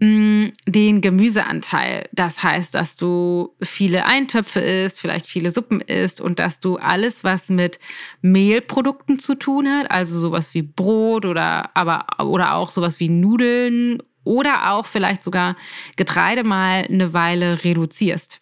mm, 0.00 0.46
den 0.66 1.00
Gemüseanteil. 1.02 2.08
Das 2.10 2.42
heißt, 2.42 2.74
dass 2.74 2.96
du 2.96 3.54
viele 3.62 4.06
Eintöpfe 4.06 4.58
isst, 4.58 5.00
vielleicht 5.00 5.28
viele 5.28 5.52
Suppen 5.52 5.80
isst 5.80 6.20
und 6.20 6.40
dass 6.40 6.58
du 6.58 6.76
alles, 6.76 7.22
was 7.22 7.50
mit 7.50 7.78
Mehlprodukten 8.22 9.20
zu 9.20 9.36
tun 9.36 9.68
hat, 9.68 9.88
also 9.92 10.18
sowas 10.18 10.52
wie 10.52 10.62
Brot 10.62 11.26
oder 11.26 11.70
aber 11.76 12.06
oder 12.18 12.56
auch 12.56 12.70
sowas 12.70 12.98
wie 12.98 13.08
Nudeln 13.08 14.02
oder 14.24 14.72
auch 14.72 14.86
vielleicht 14.86 15.22
sogar 15.22 15.54
Getreide 15.94 16.42
mal 16.42 16.82
eine 16.90 17.12
Weile 17.12 17.62
reduzierst 17.62 18.40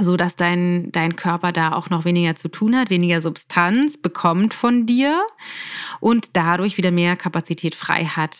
so 0.00 0.16
dass 0.16 0.36
dein, 0.36 0.90
dein 0.92 1.16
Körper 1.16 1.52
da 1.52 1.72
auch 1.72 1.90
noch 1.90 2.04
weniger 2.04 2.34
zu 2.34 2.48
tun 2.48 2.76
hat, 2.76 2.90
weniger 2.90 3.20
Substanz 3.20 3.96
bekommt 3.96 4.54
von 4.54 4.86
dir 4.86 5.24
und 6.00 6.36
dadurch 6.36 6.76
wieder 6.76 6.90
mehr 6.90 7.16
Kapazität 7.16 7.74
frei 7.74 8.04
hat 8.04 8.36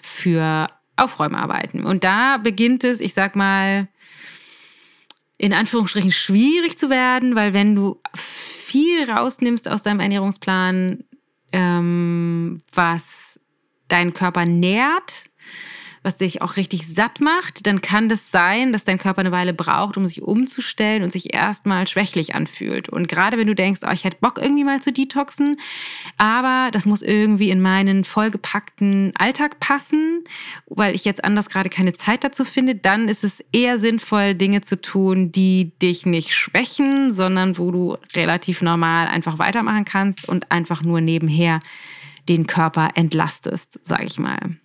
für 0.00 0.68
Aufräumarbeiten. 0.96 1.84
Und 1.84 2.04
da 2.04 2.38
beginnt 2.38 2.84
es, 2.84 3.00
ich 3.00 3.12
sag 3.14 3.36
mal, 3.36 3.88
in 5.38 5.52
Anführungsstrichen 5.52 6.12
schwierig 6.12 6.78
zu 6.78 6.88
werden, 6.88 7.34
weil 7.34 7.52
wenn 7.52 7.74
du 7.74 8.00
viel 8.14 9.10
rausnimmst 9.10 9.68
aus 9.68 9.82
deinem 9.82 10.00
Ernährungsplan, 10.00 11.04
ähm, 11.52 12.60
was 12.72 13.38
deinen 13.88 14.14
Körper 14.14 14.46
nährt, 14.46 15.24
was 16.06 16.14
dich 16.14 16.40
auch 16.40 16.56
richtig 16.56 16.86
satt 16.86 17.20
macht, 17.20 17.66
dann 17.66 17.80
kann 17.80 18.08
das 18.08 18.30
sein, 18.30 18.72
dass 18.72 18.84
dein 18.84 18.96
Körper 18.96 19.22
eine 19.22 19.32
Weile 19.32 19.52
braucht, 19.52 19.96
um 19.96 20.06
sich 20.06 20.22
umzustellen 20.22 21.02
und 21.02 21.12
sich 21.12 21.34
erstmal 21.34 21.88
schwächlich 21.88 22.36
anfühlt. 22.36 22.88
Und 22.88 23.08
gerade 23.08 23.36
wenn 23.36 23.48
du 23.48 23.56
denkst, 23.56 23.80
oh, 23.84 23.90
ich 23.90 24.04
hätte 24.04 24.18
Bock 24.20 24.38
irgendwie 24.40 24.62
mal 24.62 24.80
zu 24.80 24.92
detoxen, 24.92 25.56
aber 26.16 26.70
das 26.70 26.86
muss 26.86 27.02
irgendwie 27.02 27.50
in 27.50 27.60
meinen 27.60 28.04
vollgepackten 28.04 29.14
Alltag 29.16 29.58
passen, 29.58 30.22
weil 30.68 30.94
ich 30.94 31.04
jetzt 31.04 31.24
anders 31.24 31.48
gerade 31.48 31.70
keine 31.70 31.92
Zeit 31.92 32.22
dazu 32.22 32.44
finde, 32.44 32.76
dann 32.76 33.08
ist 33.08 33.24
es 33.24 33.44
eher 33.50 33.80
sinnvoll, 33.80 34.36
Dinge 34.36 34.60
zu 34.60 34.80
tun, 34.80 35.32
die 35.32 35.72
dich 35.82 36.06
nicht 36.06 36.36
schwächen, 36.36 37.12
sondern 37.12 37.58
wo 37.58 37.72
du 37.72 37.96
relativ 38.14 38.62
normal 38.62 39.08
einfach 39.08 39.40
weitermachen 39.40 39.84
kannst 39.84 40.28
und 40.28 40.52
einfach 40.52 40.84
nur 40.84 41.00
nebenher 41.00 41.58
den 42.28 42.46
Körper 42.46 42.90
entlastest, 42.94 43.80
sage 43.82 44.04
ich 44.04 44.20
mal. 44.20 44.56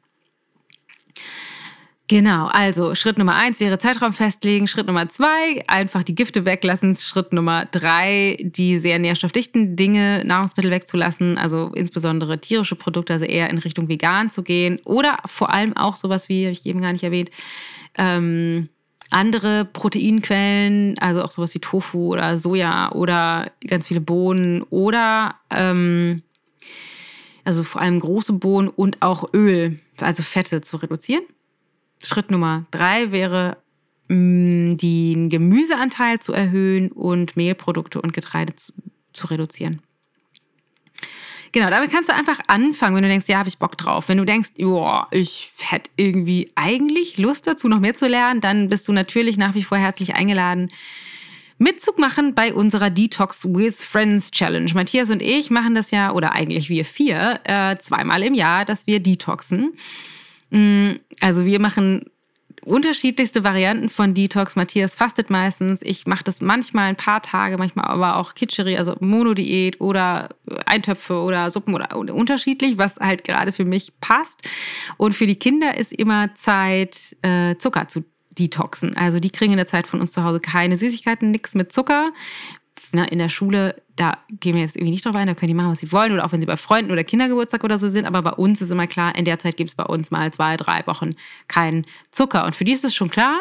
Genau, 2.11 2.47
also 2.47 2.93
Schritt 2.93 3.17
Nummer 3.17 3.35
eins 3.35 3.61
wäre 3.61 3.77
Zeitraum 3.77 4.11
festlegen. 4.11 4.67
Schritt 4.67 4.87
Nummer 4.87 5.07
zwei, 5.07 5.63
einfach 5.67 6.03
die 6.03 6.13
Gifte 6.13 6.43
weglassen. 6.43 6.93
Schritt 6.95 7.31
Nummer 7.31 7.63
drei, 7.71 8.35
die 8.41 8.79
sehr 8.79 8.99
nährstoffdichten 8.99 9.77
Dinge, 9.77 10.21
Nahrungsmittel 10.25 10.71
wegzulassen, 10.71 11.37
also 11.37 11.71
insbesondere 11.73 12.41
tierische 12.41 12.75
Produkte, 12.75 13.13
also 13.13 13.23
eher 13.23 13.49
in 13.49 13.59
Richtung 13.59 13.87
vegan 13.87 14.29
zu 14.29 14.43
gehen. 14.43 14.79
Oder 14.83 15.19
vor 15.25 15.53
allem 15.53 15.77
auch 15.77 15.95
sowas 15.95 16.27
wie, 16.27 16.43
habe 16.43 16.51
ich 16.51 16.65
eben 16.65 16.81
gar 16.81 16.91
nicht 16.91 17.03
erwähnt, 17.03 17.31
ähm, 17.97 18.67
andere 19.09 19.63
Proteinquellen, 19.63 20.97
also 20.99 21.23
auch 21.23 21.31
sowas 21.31 21.55
wie 21.55 21.59
Tofu 21.59 22.11
oder 22.11 22.37
Soja 22.37 22.91
oder 22.91 23.51
ganz 23.65 23.87
viele 23.87 24.01
Bohnen 24.01 24.63
oder 24.63 25.35
ähm, 25.49 26.23
also 27.43 27.63
vor 27.63 27.81
allem 27.81 27.99
große 27.99 28.33
Bohnen 28.33 28.69
und 28.69 29.01
auch 29.01 29.33
Öl, 29.33 29.77
also 29.99 30.23
Fette 30.23 30.61
zu 30.61 30.77
reduzieren. 30.77 31.23
Schritt 32.03 32.31
Nummer 32.31 32.65
drei 32.71 33.11
wäre, 33.11 33.57
mm, 34.07 34.77
den 34.77 35.29
Gemüseanteil 35.29 36.19
zu 36.19 36.33
erhöhen 36.33 36.91
und 36.91 37.37
Mehlprodukte 37.37 38.01
und 38.01 38.13
Getreide 38.13 38.55
zu, 38.55 38.73
zu 39.13 39.27
reduzieren. 39.27 39.81
Genau, 41.53 41.69
damit 41.69 41.91
kannst 41.91 42.09
du 42.09 42.13
einfach 42.13 42.39
anfangen, 42.47 42.95
wenn 42.95 43.03
du 43.03 43.09
denkst, 43.09 43.27
ja, 43.27 43.39
habe 43.39 43.49
ich 43.49 43.57
Bock 43.57 43.77
drauf. 43.77 44.07
Wenn 44.07 44.17
du 44.17 44.25
denkst, 44.25 44.51
boah, 44.57 45.07
ich 45.11 45.51
hätte 45.59 45.91
irgendwie 45.97 46.49
eigentlich 46.55 47.17
Lust 47.17 47.45
dazu, 47.45 47.67
noch 47.67 47.81
mehr 47.81 47.93
zu 47.93 48.07
lernen, 48.07 48.39
dann 48.39 48.69
bist 48.69 48.87
du 48.87 48.93
natürlich 48.93 49.37
nach 49.37 49.53
wie 49.53 49.63
vor 49.63 49.77
herzlich 49.77 50.15
eingeladen, 50.15 50.71
Mitzug 51.61 51.99
machen 51.99 52.33
bei 52.33 52.55
unserer 52.55 52.89
Detox 52.89 53.45
with 53.45 53.83
Friends 53.83 54.31
Challenge. 54.31 54.71
Matthias 54.73 55.11
und 55.11 55.21
ich 55.21 55.51
machen 55.51 55.75
das 55.75 55.91
ja, 55.91 56.11
oder 56.11 56.33
eigentlich 56.33 56.69
wir 56.69 56.85
vier, 56.85 57.39
äh, 57.43 57.77
zweimal 57.77 58.23
im 58.23 58.33
Jahr, 58.33 58.65
dass 58.65 58.87
wir 58.87 58.99
detoxen. 58.99 59.73
Mm, 60.49 60.93
also 61.19 61.45
wir 61.45 61.59
machen 61.59 62.05
unterschiedlichste 62.65 63.43
Varianten 63.43 63.89
von 63.89 64.15
Detox. 64.15 64.55
Matthias 64.55 64.95
fastet 64.95 65.29
meistens. 65.29 65.83
Ich 65.83 66.07
mache 66.07 66.23
das 66.23 66.41
manchmal 66.41 66.89
ein 66.89 66.95
paar 66.95 67.21
Tage, 67.21 67.59
manchmal 67.59 67.85
aber 67.85 68.17
auch 68.17 68.33
Kitscheri, 68.33 68.77
also 68.77 68.95
Monodiät 68.99 69.79
oder 69.81 70.29
Eintöpfe 70.65 71.21
oder 71.21 71.51
Suppen 71.51 71.75
oder 71.75 71.95
unterschiedlich, 71.95 72.79
was 72.79 72.97
halt 72.97 73.23
gerade 73.23 73.51
für 73.51 73.65
mich 73.65 73.93
passt. 74.01 74.41
Und 74.97 75.13
für 75.13 75.27
die 75.27 75.37
Kinder 75.37 75.77
ist 75.77 75.93
immer 75.93 76.33
Zeit, 76.33 77.15
äh, 77.21 77.55
Zucker 77.57 77.87
zu 77.87 78.03
detoxen. 78.37 78.95
Also 78.95 79.19
die 79.19 79.29
kriegen 79.29 79.51
in 79.51 79.57
der 79.57 79.67
Zeit 79.67 79.87
von 79.87 80.01
uns 80.01 80.11
zu 80.11 80.23
Hause 80.23 80.39
keine 80.39 80.77
Süßigkeiten, 80.77 81.31
nichts 81.31 81.55
mit 81.55 81.71
Zucker 81.71 82.11
ne, 82.93 83.07
in 83.07 83.19
der 83.19 83.29
Schule, 83.29 83.75
da 83.95 84.17
gehen 84.29 84.55
wir 84.55 84.61
jetzt 84.61 84.75
irgendwie 84.75 84.91
nicht 84.91 85.05
drauf 85.05 85.15
ein, 85.15 85.27
da 85.27 85.33
können 85.33 85.47
die 85.47 85.53
machen, 85.53 85.71
was 85.71 85.79
sie 85.79 85.91
wollen 85.91 86.11
oder 86.11 86.25
auch 86.25 86.31
wenn 86.31 86.39
sie 86.39 86.45
bei 86.45 86.57
Freunden 86.57 86.91
oder 86.91 87.03
Kindergeburtstag 87.03 87.63
oder 87.63 87.77
so 87.77 87.89
sind. 87.89 88.05
Aber 88.05 88.21
bei 88.21 88.31
uns 88.31 88.61
ist 88.61 88.69
immer 88.69 88.87
klar, 88.87 89.15
in 89.15 89.25
der 89.25 89.39
Zeit 89.39 89.57
gibt 89.57 89.69
es 89.69 89.75
bei 89.75 89.83
uns 89.83 90.11
mal 90.11 90.31
zwei, 90.33 90.57
drei 90.57 90.85
Wochen 90.87 91.15
keinen 91.47 91.85
Zucker. 92.11 92.45
Und 92.45 92.55
für 92.55 92.63
die 92.63 92.71
ist 92.71 92.83
es 92.83 92.95
schon 92.95 93.09
klar. 93.09 93.37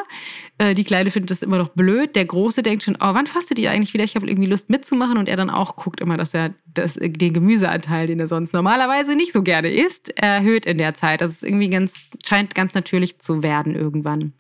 Äh, 0.59 0.75
die 0.75 0.85
Kleine 0.85 1.11
findet 1.11 1.31
das 1.31 1.43
immer 1.43 1.59
noch 1.59 1.71
blöd. 1.71 2.15
Der 2.17 2.25
Große 2.25 2.63
denkt 2.63 2.83
schon, 2.83 2.97
oh, 2.97 3.15
wann 3.15 3.27
fastet 3.27 3.59
ihr 3.59 3.71
eigentlich 3.71 3.95
wieder? 3.95 4.05
Ich 4.05 4.17
habe 4.17 4.29
irgendwie 4.29 4.49
Lust 4.49 4.71
mitzumachen. 4.71 5.19
Und 5.19 5.29
er 5.29 5.37
dann 5.37 5.51
auch 5.51 5.77
guckt 5.77 6.01
immer, 6.01 6.17
dass 6.17 6.35
er 6.35 6.55
das, 6.67 6.95
den 6.95 7.33
Gemüseanteil, 7.33 8.07
den 8.07 8.21
er 8.21 8.29
sonst 8.29 8.53
normalerweise 8.53 9.17
nicht 9.17 9.33
so 9.33 9.43
gerne 9.43 9.71
isst, 9.71 10.11
erhöht 10.19 10.67
in 10.67 10.79
der 10.79 10.95
Zeit. 10.95 11.21
Das 11.21 11.33
ist 11.33 11.43
irgendwie 11.43 11.71
ganz, 11.71 12.09
scheint 12.25 12.55
ganz 12.55 12.75
natürlich 12.75 13.19
zu 13.19 13.43
werden 13.43 13.75
irgendwann. 13.75 14.35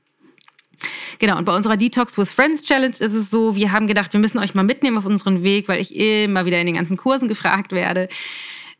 Genau, 1.18 1.38
und 1.38 1.44
bei 1.44 1.54
unserer 1.54 1.76
Detox 1.76 2.16
with 2.18 2.30
Friends 2.30 2.62
Challenge 2.62 2.94
ist 2.98 3.12
es 3.12 3.30
so, 3.30 3.56
wir 3.56 3.72
haben 3.72 3.86
gedacht, 3.86 4.12
wir 4.12 4.20
müssen 4.20 4.38
euch 4.38 4.54
mal 4.54 4.62
mitnehmen 4.62 4.98
auf 4.98 5.06
unseren 5.06 5.42
Weg, 5.42 5.68
weil 5.68 5.80
ich 5.80 5.96
immer 5.96 6.46
wieder 6.46 6.60
in 6.60 6.66
den 6.66 6.76
ganzen 6.76 6.96
Kursen 6.96 7.28
gefragt 7.28 7.72
werde. 7.72 8.08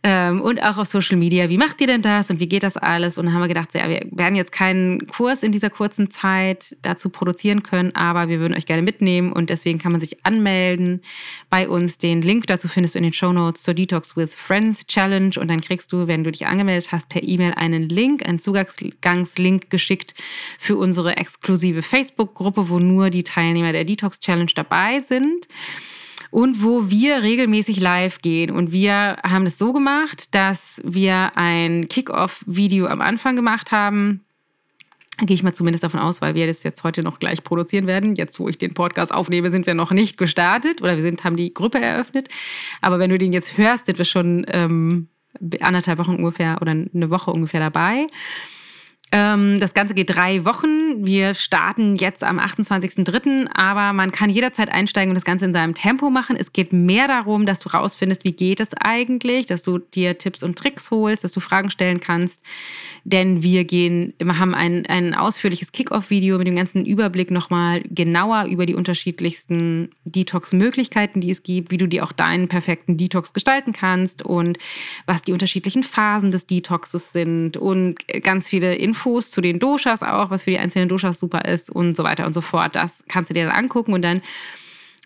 Ähm, 0.03 0.41
und 0.41 0.63
auch 0.63 0.79
auf 0.79 0.87
Social 0.87 1.19
Media. 1.19 1.51
Wie 1.51 1.59
macht 1.59 1.79
ihr 1.83 1.87
denn 1.87 2.01
das 2.01 2.31
und 2.31 2.41
wie 2.41 2.49
geht 2.49 2.63
das 2.63 2.79
alles? 2.79 3.19
Und 3.19 3.27
dann 3.27 3.35
haben 3.35 3.43
wir 3.43 3.49
gedacht, 3.49 3.75
ja, 3.75 3.87
wir 3.89 4.07
werden 4.11 4.35
jetzt 4.35 4.51
keinen 4.51 5.07
Kurs 5.07 5.43
in 5.43 5.53
dieser 5.53 5.69
kurzen 5.69 6.11
Zeit 6.11 6.77
dazu 6.81 7.11
produzieren 7.11 7.63
können, 7.63 7.95
aber 7.95 8.29
wir 8.29 8.41
würden 8.41 8.55
euch 8.57 8.65
gerne 8.65 8.83
mitnehmen 8.83 9.31
und 9.31 9.51
deswegen 9.51 9.79
kann 9.79 9.93
man 9.93 10.01
sich 10.01 10.25
anmelden 10.25 11.03
bei 11.51 11.69
uns. 11.69 11.99
Den 11.99 12.23
Link 12.23 12.47
dazu 12.47 12.67
findest 12.67 12.95
du 12.95 12.99
in 12.99 13.05
den 13.05 13.13
Show 13.13 13.33
Notes 13.33 13.63
zur 13.63 13.75
Detox 13.75 14.17
with 14.17 14.35
Friends 14.35 14.87
Challenge 14.87 15.35
und 15.39 15.49
dann 15.49 15.61
kriegst 15.61 15.93
du, 15.93 16.07
wenn 16.07 16.25
du 16.25 16.33
dich 16.33 16.47
angemeldet 16.47 16.93
hast, 16.93 17.11
per 17.11 17.23
E-Mail 17.23 17.53
einen 17.57 17.91
Link, 17.91 18.27
einen 18.27 18.39
Zugangslink 18.39 19.69
geschickt 19.69 20.15
für 20.59 20.77
unsere 20.77 21.19
exklusive 21.19 21.83
Facebook-Gruppe, 21.83 22.71
wo 22.71 22.79
nur 22.79 23.11
die 23.11 23.23
Teilnehmer 23.23 23.73
der 23.73 23.85
Detox 23.85 24.21
Challenge 24.21 24.53
dabei 24.55 25.01
sind 25.01 25.47
und 26.31 26.63
wo 26.63 26.91
wir 26.91 27.23
regelmäßig 27.23 27.81
live 27.81 28.21
gehen. 28.21 28.51
Und 28.51 28.73
wir 28.73 29.19
haben 29.23 29.45
das 29.45 29.59
so 29.59 29.73
gemacht, 29.73 30.35
dass 30.35 30.81
wir 30.85 31.33
ein 31.35 31.89
Kick-Off-Video 31.89 32.87
am 32.87 33.01
Anfang 33.01 33.37
gemacht 33.37 33.73
haben. 33.73 34.25
Gehe 35.19 35.35
ich 35.35 35.43
mal 35.43 35.53
zumindest 35.53 35.85
davon 35.85 36.01
aus, 36.01 36.23
weil 36.23 36.35
wir 36.35 36.47
das 36.47 36.63
jetzt 36.63 36.83
heute 36.83 37.03
noch 37.03 37.19
gleich 37.19 37.45
produzieren 37.45 37.87
werden. 37.87 38.15
Jetzt, 38.15 38.39
wo 38.41 38.49
ich 38.49 38.57
den 38.57 38.73
Podcast 38.73 39.13
aufnehme, 39.13 39.51
sind 39.51 39.67
wir 39.67 39.75
noch 39.75 39.91
nicht 39.91 40.17
gestartet 40.17 40.81
oder 40.81 40.97
wir 40.97 41.03
sind, 41.03 41.25
haben 41.25 41.37
die 41.37 41.53
Gruppe 41.53 41.81
eröffnet. 41.81 42.29
Aber 42.81 42.99
wenn 42.99 43.11
du 43.11 43.19
den 43.19 43.33
jetzt 43.33 43.59
hörst, 43.59 43.87
sind 43.87 43.99
wir 43.99 44.07
schon 44.07 44.47
ähm, 44.49 45.09
anderthalb 45.61 45.99
Wochen 45.99 46.15
ungefähr 46.15 46.59
oder 46.63 46.71
eine 46.71 47.11
Woche 47.11 47.33
ungefähr 47.33 47.61
dabei. 47.61 48.07
Ähm, 49.13 49.59
das 49.59 49.75
Ganze 49.75 49.95
geht 49.95 50.15
drei 50.15 50.45
Wochen. 50.45 51.05
Wir 51.05 51.35
starten 51.35 51.97
jetzt 51.97 52.23
am 52.23 52.39
28.03., 52.39 53.49
aber 53.53 53.93
man 53.93 54.13
kann 54.13 54.31
jederzeit 54.31 54.71
einsteigen 54.71 55.11
und 55.11 55.17
das 55.17 55.25
Ganze 55.25 55.47
in 55.47 55.53
seinem 55.53 55.75
Tempo 55.75 56.11
machen. 56.11 56.37
Es 56.37 56.53
geht 56.53 56.73
mehr 56.73 57.09
darum, 57.09 57.45
dass 57.45 57.59
du 57.59 57.71
rausfindest, 57.71 58.23
wie 58.23 58.33
geht 58.33 58.61
es 58.61 58.73
eigentlich, 58.75 59.47
dass 59.47 59.63
du 59.63 59.79
dir 59.79 60.17
Tipps 60.17 60.45
und 60.45 60.57
Tricks 60.57 60.93
holst, 60.93 61.25
dass 61.25 61.33
du 61.33 61.41
Fragen 61.41 61.71
stellen 61.71 61.99
kannst. 62.01 62.43
Denn 63.03 63.43
wir 63.43 63.65
gehen, 63.65 64.15
wir 64.19 64.39
haben 64.39 64.55
ein, 64.55 64.87
ein 64.87 65.15
ausführliches 65.15 65.73
Kick-Off-Video 65.73 66.39
mit 66.39 66.47
dem 66.47 66.57
ganzen 66.57 66.87
Überblick 66.87 67.33
nochmal 67.33 67.83
genauer 67.91 68.45
über 68.45 68.65
die 68.67 68.75
unterschiedlichsten 68.75 69.91
Detox-Möglichkeiten, 70.05 71.21
die 71.21 71.31
es 71.31 71.43
gibt, 71.43 71.73
wie 71.73 71.79
du 71.79 71.89
dir 71.89 72.05
auch 72.05 72.13
deinen 72.13 72.47
perfekten 72.47 72.97
Detox 72.97 73.33
gestalten 73.33 73.73
kannst 73.73 74.23
und 74.23 74.59
was 75.07 75.23
die 75.23 75.33
unterschiedlichen 75.33 75.83
Phasen 75.83 76.31
des 76.31 76.47
Detoxes 76.47 77.13
sind 77.13 77.57
und 77.57 78.07
ganz 78.23 78.49
viele 78.49 78.75
Infos 78.75 79.00
Infos 79.01 79.31
zu 79.31 79.41
den 79.41 79.59
Doshas 79.59 80.03
auch, 80.03 80.31
was 80.31 80.45
für 80.45 80.51
die 80.51 80.59
einzelnen 80.59 80.89
Doshas 80.89 81.19
super 81.19 81.45
ist 81.47 81.71
und 81.71 81.97
so 81.97 82.05
weiter 82.05 82.27
und 82.27 82.35
so 82.35 82.43
fort. 82.43 82.77
Das 82.77 83.03
kannst 83.09 83.31
du 83.31 83.35
dir 83.35 83.47
dann 83.47 83.55
angucken 83.57 83.95
und 83.95 84.03
dann 84.03 84.21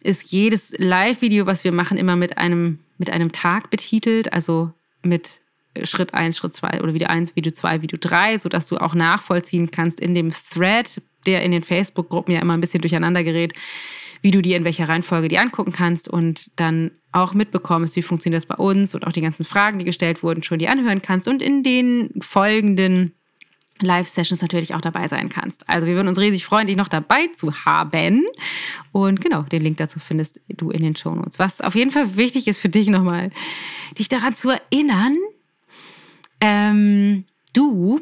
ist 0.03 0.33
jedes 0.33 0.75
Live-Video, 0.77 1.47
was 1.47 1.63
wir 1.65 1.73
machen, 1.73 1.97
immer 1.97 2.17
mit 2.17 2.37
einem, 2.37 2.81
mit 2.99 3.11
einem 3.11 3.31
Tag 3.31 3.71
betitelt, 3.71 4.33
also 4.33 4.73
mit 5.03 5.41
Schritt 5.85 6.13
1, 6.13 6.37
Schritt 6.37 6.55
2 6.55 6.83
oder 6.83 6.93
Video 6.93 7.09
1, 7.09 7.37
Video 7.37 7.53
2, 7.53 7.83
Video 7.83 7.99
3, 8.01 8.39
sodass 8.39 8.67
du 8.67 8.77
auch 8.79 8.95
nachvollziehen 8.95 9.71
kannst 9.71 10.01
in 10.01 10.15
dem 10.15 10.31
Thread, 10.31 11.01
der 11.27 11.43
in 11.43 11.53
den 11.53 11.63
Facebook-Gruppen 11.63 12.35
ja 12.35 12.41
immer 12.41 12.55
ein 12.55 12.61
bisschen 12.61 12.81
durcheinander 12.81 13.23
gerät, 13.25 13.55
wie 14.23 14.31
du 14.31 14.43
dir 14.43 14.57
in 14.57 14.65
welcher 14.65 14.89
Reihenfolge 14.89 15.29
die 15.29 15.39
angucken 15.39 15.73
kannst 15.73 16.09
und 16.09 16.51
dann 16.57 16.91
auch 17.13 17.33
mitbekommst, 17.33 17.95
wie 17.97 18.03
funktioniert 18.03 18.43
das 18.43 18.47
bei 18.47 18.57
uns 18.57 18.95
und 18.95 19.07
auch 19.07 19.13
die 19.13 19.21
ganzen 19.21 19.45
Fragen, 19.45 19.79
die 19.79 19.85
gestellt 19.85 20.23
wurden, 20.23 20.43
schon 20.43 20.59
die 20.59 20.69
anhören 20.69 21.01
kannst 21.01 21.29
und 21.29 21.43
in 21.43 21.63
den 21.63 22.11
folgenden 22.21 23.13
Live-Sessions 23.81 24.41
natürlich 24.41 24.75
auch 24.75 24.81
dabei 24.81 25.09
sein 25.09 25.29
kannst. 25.29 25.69
Also 25.69 25.87
wir 25.87 25.95
würden 25.95 26.09
uns 26.09 26.19
riesig 26.19 26.45
freuen, 26.45 26.67
dich 26.67 26.77
noch 26.77 26.89
dabei 26.89 27.27
zu 27.37 27.53
haben. 27.65 28.25
Und 28.93 29.21
genau, 29.21 29.43
den 29.43 29.63
Link 29.63 29.79
dazu 29.79 29.99
findest 29.99 30.41
du 30.49 30.71
in 30.71 30.83
den 30.83 30.95
Show 30.95 31.15
Notes. 31.15 31.39
Was 31.39 31.61
auf 31.61 31.75
jeden 31.75 31.91
Fall 31.91 32.17
wichtig 32.17 32.47
ist 32.47 32.59
für 32.59 32.69
dich 32.69 32.89
nochmal, 32.89 33.31
dich 33.99 34.09
daran 34.09 34.33
zu 34.33 34.51
erinnern, 34.51 35.19
ähm, 36.41 37.25
du 37.53 38.01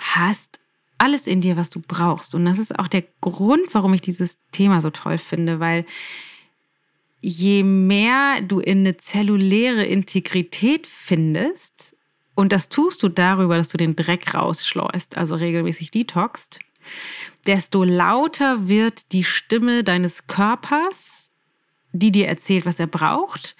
hast 0.00 0.60
alles 0.98 1.26
in 1.26 1.40
dir, 1.40 1.56
was 1.56 1.70
du 1.70 1.80
brauchst. 1.80 2.34
Und 2.34 2.44
das 2.44 2.58
ist 2.58 2.78
auch 2.78 2.88
der 2.88 3.04
Grund, 3.20 3.72
warum 3.72 3.94
ich 3.94 4.02
dieses 4.02 4.38
Thema 4.52 4.82
so 4.82 4.90
toll 4.90 5.16
finde, 5.16 5.60
weil 5.60 5.86
je 7.20 7.62
mehr 7.62 8.40
du 8.42 8.60
in 8.60 8.80
eine 8.80 8.96
zelluläre 8.96 9.84
Integrität 9.84 10.86
findest, 10.86 11.96
und 12.38 12.52
das 12.52 12.68
tust 12.68 13.02
du 13.02 13.08
darüber, 13.08 13.56
dass 13.56 13.70
du 13.70 13.78
den 13.78 13.96
Dreck 13.96 14.32
rausschleust, 14.32 15.16
also 15.16 15.34
regelmäßig 15.34 15.90
detoxt, 15.90 16.60
desto 17.48 17.82
lauter 17.82 18.68
wird 18.68 19.10
die 19.10 19.24
Stimme 19.24 19.82
deines 19.82 20.28
Körpers, 20.28 21.30
die 21.90 22.12
dir 22.12 22.28
erzählt, 22.28 22.64
was 22.64 22.78
er 22.78 22.86
braucht 22.86 23.56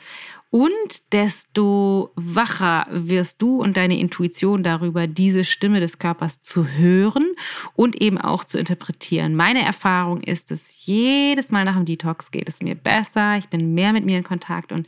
und 0.51 1.13
desto 1.13 2.11
wacher 2.15 2.87
wirst 2.91 3.43
du 3.43 3.61
und 3.61 3.77
deine 3.77 3.99
Intuition 3.99 4.63
darüber, 4.63 5.07
diese 5.07 5.45
Stimme 5.45 5.81
des 5.81 5.99
Körpers 5.99 6.41
zu 6.41 6.67
hören 6.67 7.27
und 7.75 8.01
eben 8.01 8.19
auch 8.19 8.45
zu 8.45 8.59
interpretieren. 8.59 9.35
Meine 9.35 9.63
Erfahrung 9.63 10.23
ist, 10.23 10.51
dass 10.51 10.87
jedes 10.87 11.51
Mal 11.51 11.65
nach 11.67 11.75
dem 11.75 11.85
Detox 11.85 12.31
geht 12.31 12.49
es 12.49 12.63
mir 12.63 12.75
besser, 12.75 13.37
ich 13.37 13.49
bin 13.49 13.75
mehr 13.75 13.93
mit 13.93 14.07
mir 14.07 14.17
in 14.17 14.25
Kontakt 14.25 14.73
und 14.73 14.87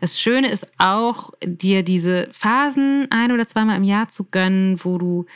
das 0.00 0.20
Schöne 0.20 0.50
ist 0.50 0.66
auch, 0.78 1.30
dir 1.44 1.84
diese 1.84 2.28
Phasen 2.32 3.06
ein 3.10 3.30
oder 3.30 3.46
zweimal 3.46 3.76
im 3.76 3.84
Jahr 3.84 4.08
zu 4.08 4.24
gönnen, 4.24 4.80
wo 4.82 4.98
du 4.98 5.26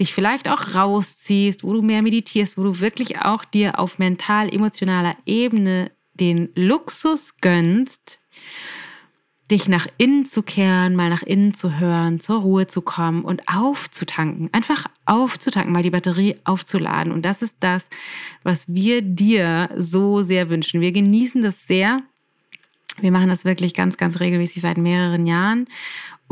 dich 0.00 0.12
vielleicht 0.12 0.48
auch 0.48 0.74
rausziehst, 0.74 1.62
wo 1.62 1.72
du 1.72 1.82
mehr 1.82 2.02
meditierst, 2.02 2.58
wo 2.58 2.64
du 2.64 2.80
wirklich 2.80 3.20
auch 3.20 3.44
dir 3.44 3.78
auf 3.78 4.00
mental-emotionaler 4.00 5.16
Ebene 5.26 5.92
den 6.14 6.48
Luxus 6.54 7.36
gönnst, 7.40 8.20
dich 9.52 9.68
nach 9.68 9.86
innen 9.98 10.24
zu 10.24 10.42
kehren, 10.42 10.96
mal 10.96 11.10
nach 11.10 11.22
innen 11.22 11.52
zu 11.52 11.78
hören, 11.78 12.18
zur 12.18 12.40
Ruhe 12.40 12.66
zu 12.66 12.80
kommen 12.80 13.22
und 13.22 13.42
aufzutanken. 13.46 14.48
Einfach 14.52 14.86
aufzutanken, 15.04 15.72
mal 15.72 15.82
die 15.82 15.90
Batterie 15.90 16.36
aufzuladen. 16.44 17.12
Und 17.12 17.24
das 17.24 17.42
ist 17.42 17.56
das, 17.60 17.90
was 18.42 18.66
wir 18.72 19.02
dir 19.02 19.68
so 19.76 20.22
sehr 20.22 20.48
wünschen. 20.48 20.80
Wir 20.80 20.92
genießen 20.92 21.42
das 21.42 21.66
sehr. 21.66 22.00
Wir 23.00 23.12
machen 23.12 23.28
das 23.28 23.44
wirklich 23.44 23.74
ganz, 23.74 23.96
ganz 23.98 24.20
regelmäßig 24.20 24.62
seit 24.62 24.78
mehreren 24.78 25.26
Jahren 25.26 25.66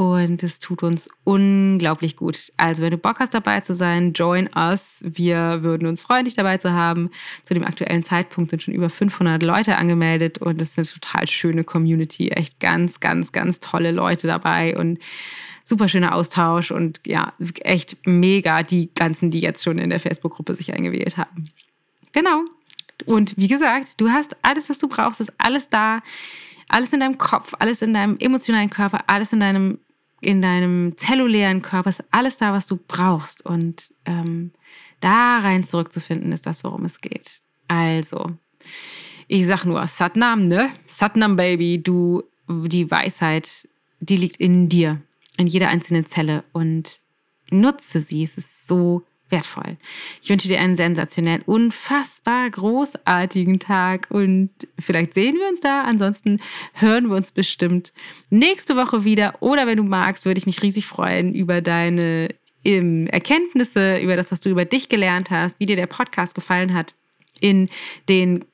und 0.00 0.42
es 0.42 0.60
tut 0.60 0.82
uns 0.82 1.10
unglaublich 1.24 2.16
gut. 2.16 2.54
Also, 2.56 2.82
wenn 2.82 2.90
du 2.90 2.96
Bock 2.96 3.20
hast, 3.20 3.34
dabei 3.34 3.60
zu 3.60 3.74
sein, 3.74 4.14
join 4.14 4.48
us. 4.56 5.04
Wir 5.04 5.62
würden 5.62 5.86
uns 5.86 6.00
freuen, 6.00 6.24
dich 6.24 6.32
dabei 6.32 6.56
zu 6.56 6.72
haben. 6.72 7.10
Zu 7.44 7.52
dem 7.52 7.64
aktuellen 7.64 8.02
Zeitpunkt 8.02 8.50
sind 8.50 8.62
schon 8.62 8.72
über 8.72 8.88
500 8.88 9.42
Leute 9.42 9.76
angemeldet 9.76 10.38
und 10.38 10.58
es 10.62 10.70
ist 10.70 10.78
eine 10.78 10.86
total 10.86 11.28
schöne 11.28 11.64
Community. 11.64 12.30
Echt 12.30 12.60
ganz, 12.60 13.00
ganz, 13.00 13.30
ganz 13.30 13.60
tolle 13.60 13.90
Leute 13.90 14.26
dabei 14.26 14.74
und 14.74 14.98
super 15.64 15.86
schöner 15.86 16.14
Austausch 16.14 16.70
und 16.70 17.02
ja, 17.04 17.34
echt 17.60 17.98
mega 18.06 18.62
die 18.62 18.88
ganzen, 18.94 19.30
die 19.30 19.40
jetzt 19.40 19.62
schon 19.62 19.76
in 19.76 19.90
der 19.90 20.00
Facebook-Gruppe 20.00 20.54
sich 20.54 20.72
eingewählt 20.72 21.18
haben. 21.18 21.44
Genau. 22.12 22.44
Und 23.04 23.34
wie 23.36 23.48
gesagt, 23.48 24.00
du 24.00 24.08
hast 24.08 24.34
alles, 24.40 24.70
was 24.70 24.78
du 24.78 24.88
brauchst, 24.88 25.20
ist 25.20 25.34
alles 25.36 25.68
da. 25.68 26.00
Alles 26.70 26.92
in 26.92 27.00
deinem 27.00 27.18
Kopf, 27.18 27.52
alles 27.58 27.82
in 27.82 27.92
deinem 27.92 28.16
emotionalen 28.18 28.70
Körper, 28.70 29.00
alles 29.08 29.32
in 29.32 29.40
deinem 29.40 29.78
in 30.20 30.42
deinem 30.42 30.96
zellulären 30.96 31.62
Körper 31.62 31.90
ist 31.90 32.04
alles 32.11 32.37
da, 32.37 32.52
was 32.52 32.66
du 32.66 32.76
brauchst. 32.76 33.44
Und 33.44 33.92
ähm, 34.04 34.52
da 35.00 35.38
rein 35.38 35.64
zurückzufinden, 35.64 36.33
ist 36.33 36.46
das, 36.46 36.64
worum 36.64 36.85
es 36.85 37.00
geht. 37.00 37.40
Also, 37.68 38.33
ich 39.28 39.46
sag 39.46 39.64
nur, 39.64 39.87
Satnam, 39.87 40.46
ne? 40.46 40.70
Satnam, 40.87 41.37
Baby, 41.37 41.83
du, 41.83 42.24
die 42.48 42.90
Weisheit, 42.90 43.68
die 44.00 44.16
liegt 44.16 44.37
in 44.37 44.68
dir, 44.68 45.00
in 45.37 45.46
jeder 45.46 45.68
einzelnen 45.68 46.04
Zelle 46.06 46.44
und 46.52 47.00
nutze 47.50 48.00
sie. 48.00 48.24
Es 48.24 48.37
ist 48.37 48.66
so 48.66 49.02
wertvoll. 49.31 49.77
Ich 50.23 50.29
wünsche 50.29 50.49
dir 50.49 50.61
einen 50.61 50.77
sensationell, 50.77 51.43
unfassbar 51.47 52.51
großartigen 52.51 53.59
Tag 53.59 54.07
und 54.11 54.51
vielleicht 54.79 55.14
sehen 55.14 55.37
wir 55.37 55.49
uns 55.49 55.61
da. 55.61 55.83
Ansonsten 55.83 56.40
hören 56.75 57.09
wir 57.09 57.16
uns 57.16 57.33
bestimmt 57.33 57.93
nächste 58.29 58.77
Woche 58.77 59.05
wieder. 59.05 59.35
Oder 59.40 59.66
wenn 59.66 59.77
du 59.77 59.85
magst, 59.85 60.27
würde 60.27 60.38
ich 60.38 60.47
mich 60.47 60.62
riesig 60.62 60.87
freuen 60.87 61.35
über 61.35 61.61
deine 61.61 62.29
ähm, 62.64 63.07
Erkenntnisse, 63.07 63.99
über 63.99 64.16
das, 64.16 64.33
was 64.33 64.40
du 64.40 64.51
über 64.51 64.64
dich 64.64 64.88
gelernt 64.88 65.31
hast, 65.31 65.59
wie 65.61 65.66
dir 65.66 65.77
der 65.77 65.87
Podcast 65.87 66.35
gefallen 66.35 66.75
hat 66.75 66.95
in 67.40 67.69
den 68.09 68.45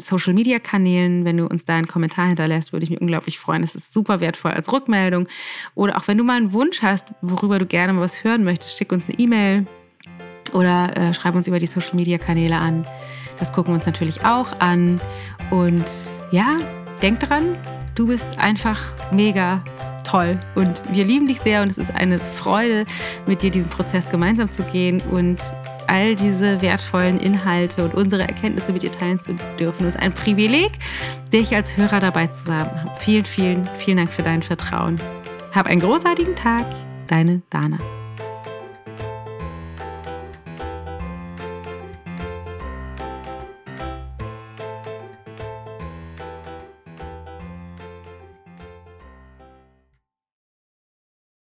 Social 0.00 0.34
Media 0.34 0.58
Kanälen, 0.58 1.24
wenn 1.24 1.38
du 1.38 1.46
uns 1.46 1.64
da 1.64 1.76
einen 1.76 1.88
Kommentar 1.88 2.26
hinterlässt, 2.26 2.72
würde 2.72 2.84
ich 2.84 2.90
mich 2.90 3.00
unglaublich 3.00 3.38
freuen. 3.38 3.62
Das 3.62 3.74
ist 3.74 3.92
super 3.92 4.20
wertvoll 4.20 4.52
als 4.52 4.70
Rückmeldung. 4.70 5.26
Oder 5.74 5.96
auch 5.96 6.06
wenn 6.06 6.18
du 6.18 6.24
mal 6.24 6.36
einen 6.36 6.52
Wunsch 6.52 6.82
hast, 6.82 7.06
worüber 7.22 7.58
du 7.58 7.66
gerne 7.66 7.94
mal 7.94 8.02
was 8.02 8.24
hören 8.24 8.44
möchtest, 8.44 8.76
schick 8.76 8.92
uns 8.92 9.08
eine 9.08 9.18
E-Mail 9.18 9.66
oder 10.54 10.96
äh, 10.96 11.12
schreib 11.12 11.34
uns 11.34 11.46
über 11.46 11.58
die 11.58 11.66
Social 11.66 11.94
Media 11.94 12.16
Kanäle 12.16 12.56
an. 12.56 12.86
Das 13.38 13.52
gucken 13.52 13.72
wir 13.72 13.76
uns 13.76 13.86
natürlich 13.86 14.24
auch 14.24 14.60
an. 14.60 15.00
Und 15.50 15.84
ja, 16.30 16.56
denk 17.02 17.20
dran, 17.20 17.56
du 17.94 18.06
bist 18.06 18.38
einfach 18.38 18.80
mega 19.12 19.62
toll 20.04 20.38
und 20.54 20.82
wir 20.92 21.04
lieben 21.04 21.26
dich 21.26 21.40
sehr 21.40 21.62
und 21.62 21.70
es 21.70 21.78
ist 21.78 21.94
eine 21.94 22.18
Freude, 22.18 22.84
mit 23.26 23.42
dir 23.42 23.50
diesen 23.50 23.70
Prozess 23.70 24.08
gemeinsam 24.10 24.50
zu 24.52 24.62
gehen 24.64 25.02
und 25.10 25.40
all 25.86 26.14
diese 26.14 26.60
wertvollen 26.62 27.18
Inhalte 27.18 27.84
und 27.84 27.94
unsere 27.94 28.22
Erkenntnisse 28.22 28.72
mit 28.72 28.82
dir 28.82 28.92
teilen 28.92 29.20
zu 29.20 29.34
dürfen. 29.58 29.86
Es 29.86 29.94
ist 29.94 30.00
ein 30.00 30.12
Privileg, 30.12 30.72
dich 31.32 31.54
als 31.54 31.76
Hörer 31.76 32.00
dabei 32.00 32.26
zu 32.26 32.52
haben. 32.52 32.90
Vielen, 33.00 33.24
vielen, 33.24 33.64
vielen 33.78 33.98
Dank 33.98 34.12
für 34.12 34.22
dein 34.22 34.42
Vertrauen. 34.42 34.96
Hab 35.52 35.66
einen 35.66 35.80
großartigen 35.80 36.36
Tag. 36.36 36.64
Deine 37.06 37.42
Dana. 37.50 37.78